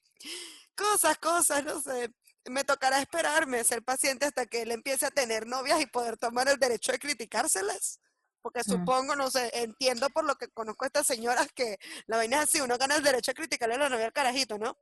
[0.75, 2.11] cosas, cosas, no sé.
[2.47, 6.49] Me tocará esperarme, ser paciente hasta que él empiece a tener novias y poder tomar
[6.49, 8.01] el derecho de criticárselas.
[8.41, 8.71] Porque Mm.
[8.73, 12.45] supongo, no sé, entiendo por lo que conozco a estas señoras que la vaina es
[12.49, 14.77] así, uno gana el derecho a criticarle a la novia al carajito, ¿no?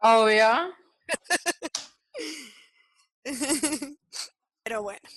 [0.00, 0.74] Obvio.
[4.62, 5.08] Pero bueno,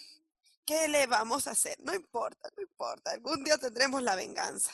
[0.66, 1.76] ¿qué le vamos a hacer?
[1.80, 3.12] No importa, no importa.
[3.12, 4.72] Algún día tendremos la venganza.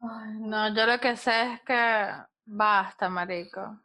[0.00, 2.10] Ay, no, yo lo que sé es que
[2.44, 3.80] basta, marico.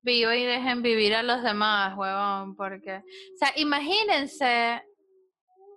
[0.00, 4.82] Vivo y dejen vivir a los demás, huevón, porque, o sea, imagínense,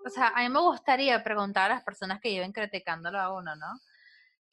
[0.06, 3.56] o sea, a mí me gustaría preguntar a las personas que lleven criticándolo a uno,
[3.56, 3.68] ¿no?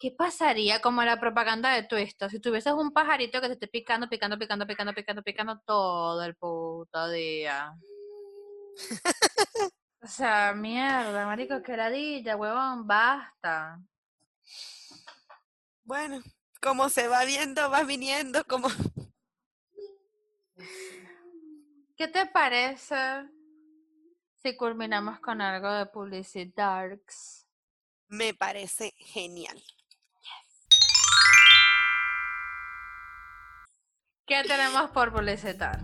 [0.03, 4.09] ¿Qué pasaría como la propaganda de Twisto si tuvieses un pajarito que te esté picando,
[4.09, 7.73] picando, picando, picando, picando, picando todo el puto día?
[10.01, 13.81] O sea, mierda, marico, que ladilla, huevón, basta.
[15.85, 16.21] Bueno,
[16.61, 18.67] como se va viendo, va viniendo, como...
[21.97, 23.31] ¿Qué te parece
[24.43, 26.99] si culminamos con algo de publicidad?
[28.09, 29.63] Me parece genial.
[34.33, 35.79] ¿Qué tenemos por publicitar?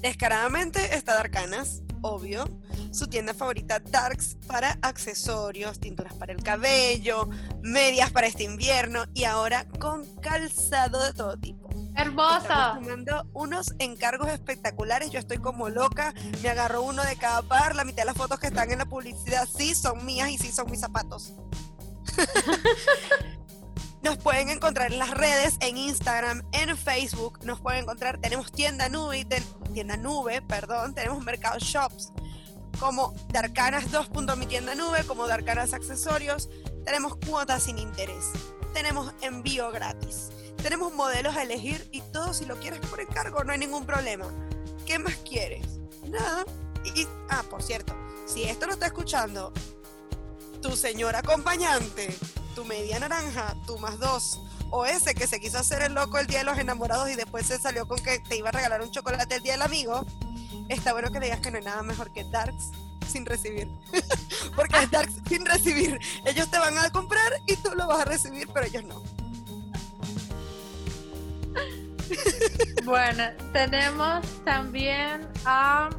[0.00, 2.46] Descaradamente está Darkanas, obvio.
[2.92, 7.28] Su tienda favorita Darks para accesorios, tinturas para el cabello,
[7.60, 11.68] medias para este invierno y ahora con calzado de todo tipo.
[11.94, 12.48] Estamos ¡Hermoso!
[12.48, 15.10] tomando unos encargos espectaculares.
[15.10, 16.14] Yo estoy como loca.
[16.42, 17.76] Me agarro uno de cada par.
[17.76, 20.50] La mitad de las fotos que están en la publicidad sí son mías y sí
[20.52, 21.34] son mis zapatos.
[24.02, 27.40] Nos pueden encontrar en las redes, en Instagram, en Facebook.
[27.44, 29.26] Nos pueden encontrar, tenemos tienda nube,
[29.72, 32.12] tienda nube, perdón, tenemos mercado shops
[32.78, 34.08] como Darkanas 2.
[34.36, 36.48] Mi tienda nube, como Darkanas accesorios.
[36.84, 38.30] Tenemos cuotas sin interés.
[38.72, 40.28] Tenemos envío gratis.
[40.62, 44.26] Tenemos modelos a elegir y todo si lo quieres por encargo, no hay ningún problema.
[44.86, 45.66] ¿Qué más quieres?
[46.08, 46.44] Nada.
[46.84, 47.94] Y, y- ah, por cierto,
[48.26, 49.52] si esto lo está escuchando
[50.62, 52.16] tu señor acompañante,
[52.58, 54.40] tu media naranja, tu más dos,
[54.70, 57.46] o ese que se quiso hacer el loco el día de los enamorados y después
[57.46, 60.04] se salió con que te iba a regalar un chocolate el día del amigo,
[60.68, 62.72] está bueno que le digas que no hay nada mejor que Darks
[63.06, 63.68] sin recibir.
[64.56, 66.00] Porque es Darks sin recibir.
[66.26, 69.04] Ellos te van a comprar y tú lo vas a recibir, pero ellos no.
[72.84, 75.90] Bueno, tenemos también a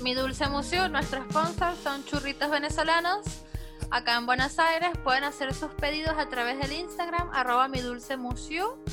[0.00, 3.42] Mi Dulce Museo, nuestro sponsor, son churritos venezolanos.
[3.90, 8.18] Acá en Buenos Aires pueden hacer sus pedidos a través del Instagram, arroba mi dulce
[8.18, 8.84] museo.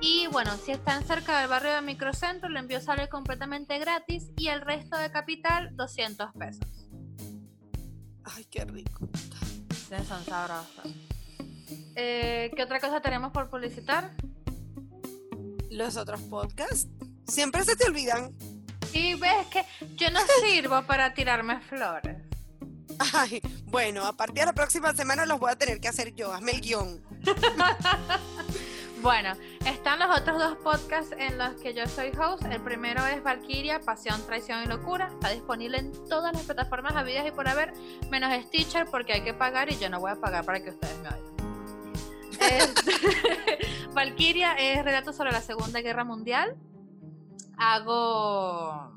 [0.00, 4.48] Y bueno, si están cerca del barrio de Microcentro, el envío sale completamente gratis y
[4.48, 6.66] el resto de capital 200 pesos.
[8.24, 9.08] Ay, qué rico.
[9.70, 10.92] Sí, son sabrosos.
[11.94, 14.10] Eh, ¿Qué otra cosa tenemos por publicitar?
[15.70, 16.88] Los otros podcasts
[17.28, 18.34] siempre se te olvidan.
[18.92, 19.64] Y ves que
[19.94, 22.33] yo no sirvo para tirarme flores.
[23.66, 26.32] Bueno, a partir de la próxima semana los voy a tener que hacer yo.
[26.32, 27.02] Hazme el guion.
[29.04, 29.34] Bueno,
[29.66, 32.42] están los otros dos podcasts en los que yo soy host.
[32.46, 35.08] El primero es Valkyria, Pasión, Traición y Locura.
[35.12, 37.74] Está disponible en todas las plataformas habidas y por haber,
[38.10, 40.96] menos Stitcher porque hay que pagar y yo no voy a pagar para que ustedes
[41.00, 41.34] me oigan.
[43.92, 46.56] Valkyria es relato sobre la Segunda Guerra Mundial.
[47.58, 48.90] Hago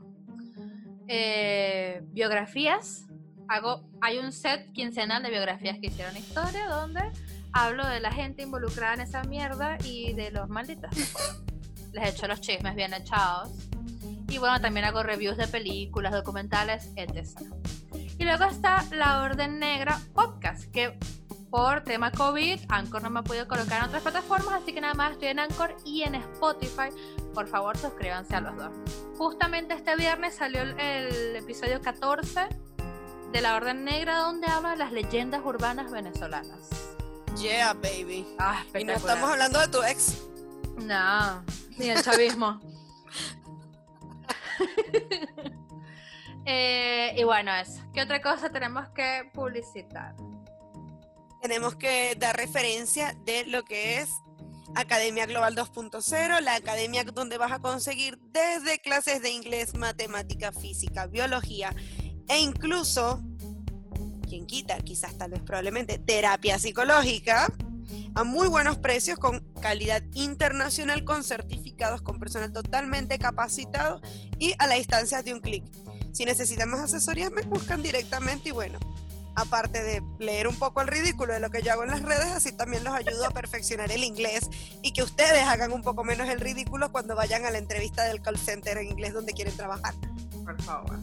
[1.09, 3.06] eh, biografías.
[3.49, 7.01] Hago, hay un set quincenal de biografías que hicieron historia donde
[7.53, 10.91] hablo de la gente involucrada en esa mierda y de los malditos.
[11.93, 13.49] Les echo los chismes bien echados.
[14.29, 17.25] Y bueno, también hago reviews de películas, documentales, etc.
[18.19, 20.97] Y luego está La Orden Negra Podcast, que
[21.49, 24.93] por tema COVID, Anchor no me ha podido colocar en otras plataformas, así que nada
[24.93, 26.89] más estoy en Anchor y en Spotify.
[27.33, 28.71] Por favor, suscríbanse a los dos.
[29.17, 32.49] Justamente este viernes salió el, el episodio 14
[33.31, 36.69] de La Orden Negra, donde habla las leyendas urbanas venezolanas.
[37.39, 38.25] Yeah, baby.
[38.39, 40.23] Ah, Y no estamos hablando de tu ex.
[40.77, 41.43] No,
[41.77, 42.59] ni el chavismo.
[46.49, 47.81] Eh, y bueno, eso.
[47.93, 50.15] ¿Qué otra cosa tenemos que publicitar?
[51.41, 54.09] Tenemos que dar referencia de lo que es
[54.73, 61.07] Academia Global 2.0, la academia donde vas a conseguir desde clases de inglés, matemática, física,
[61.07, 61.75] biología
[62.27, 63.21] e incluso,
[64.27, 67.51] quien quita, quizás tal vez probablemente, terapia psicológica
[68.15, 74.01] a muy buenos precios con calidad internacional, con certificados, con personal totalmente capacitado
[74.39, 75.63] y a la distancia de un clic.
[76.13, 78.79] Si necesitan más asesoría, me buscan directamente y bueno,
[79.35, 82.25] aparte de leer un poco el ridículo de lo que yo hago en las redes,
[82.25, 84.49] así también los ayudo a perfeccionar el inglés
[84.81, 88.19] y que ustedes hagan un poco menos el ridículo cuando vayan a la entrevista del
[88.19, 89.93] call center en inglés donde quieren trabajar.
[90.43, 90.97] Por favor.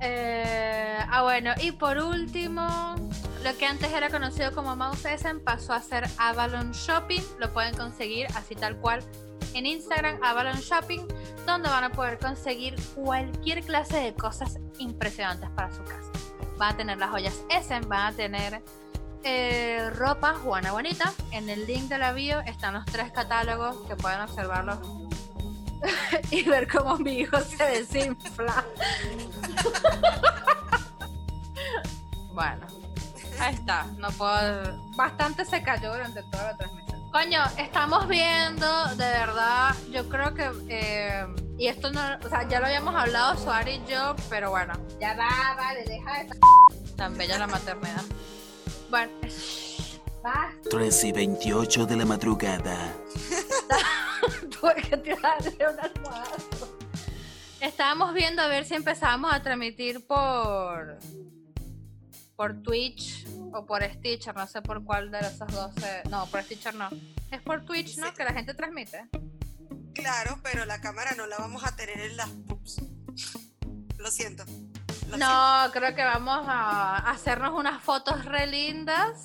[0.00, 2.94] Eh, ah, bueno, y por último,
[3.42, 7.20] lo que antes era conocido como Mouse Essen pasó a ser Avalon Shopping.
[7.40, 9.02] Lo pueden conseguir así tal cual
[9.54, 11.00] en Instagram, Avalon Shopping,
[11.46, 16.10] donde van a poder conseguir cualquier clase de cosas impresionantes para su casa.
[16.58, 18.62] Van a tener las joyas Essen, van a tener
[19.24, 21.12] eh, ropa Juana Bonita.
[21.32, 24.78] En el link de la bio están los tres catálogos que pueden observarlos
[26.30, 28.62] y ver cómo mi hijo se desinfla.
[32.32, 32.66] bueno,
[33.40, 33.84] ahí está.
[33.96, 34.78] No puedo.
[34.96, 37.10] Bastante se cayó durante toda la transmisión.
[37.10, 40.50] Coño, estamos viendo, de verdad, yo creo que.
[40.68, 41.26] eh,
[41.58, 42.00] y esto no.
[42.24, 44.74] O sea, ya lo habíamos hablado, Suari y yo, pero bueno.
[45.00, 46.30] Ya va, vale, deja de.
[46.96, 48.02] Tan bella la maternidad.
[48.90, 49.12] Bueno,
[50.24, 50.50] va.
[50.70, 52.92] 3 y 28 de la madrugada.
[54.60, 56.78] Tuve que tirarle un almohadazo.
[57.60, 60.98] Estábamos viendo a ver si empezábamos a transmitir por
[62.36, 65.72] por Twitch o por Stitcher, no sé por cuál de esos dos.
[66.08, 66.88] No, por Stitcher no.
[67.32, 68.06] Es por Twitch, ¿no?
[68.06, 68.12] Sí.
[68.16, 69.08] Que la gente transmite.
[69.92, 72.80] Claro, pero la cámara no la vamos a tener en las pups.
[73.98, 74.44] Lo siento.
[74.44, 75.16] Lo siento.
[75.18, 79.20] No, creo que vamos a hacernos unas fotos re lindas.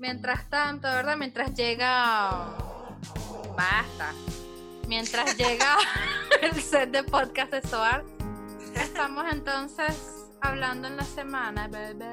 [0.00, 1.16] Mientras tanto, ¿verdad?
[1.16, 2.56] Mientras llega
[3.56, 4.12] basta.
[4.86, 5.76] Mientras llega
[6.42, 8.04] el set de podcast de Soar,
[8.74, 9.96] estamos entonces
[10.40, 12.10] hablando en la semana, bebé.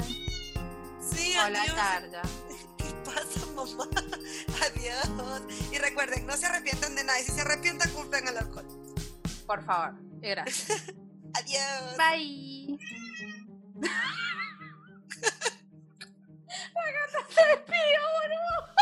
[1.01, 2.27] Sí, Hola, adiós.
[2.77, 3.87] ¿Qué pasa, mamá?
[4.61, 5.41] Adiós.
[5.71, 7.19] Y recuerden, no se arrepientan de nada.
[7.19, 8.67] Y si se arrepientan, cumplan el alcohol.
[9.45, 9.95] Por favor.
[10.21, 10.83] Gracias.
[11.33, 11.97] adiós.
[11.97, 12.77] Bye.
[16.73, 18.76] La gata se despidió, boludo.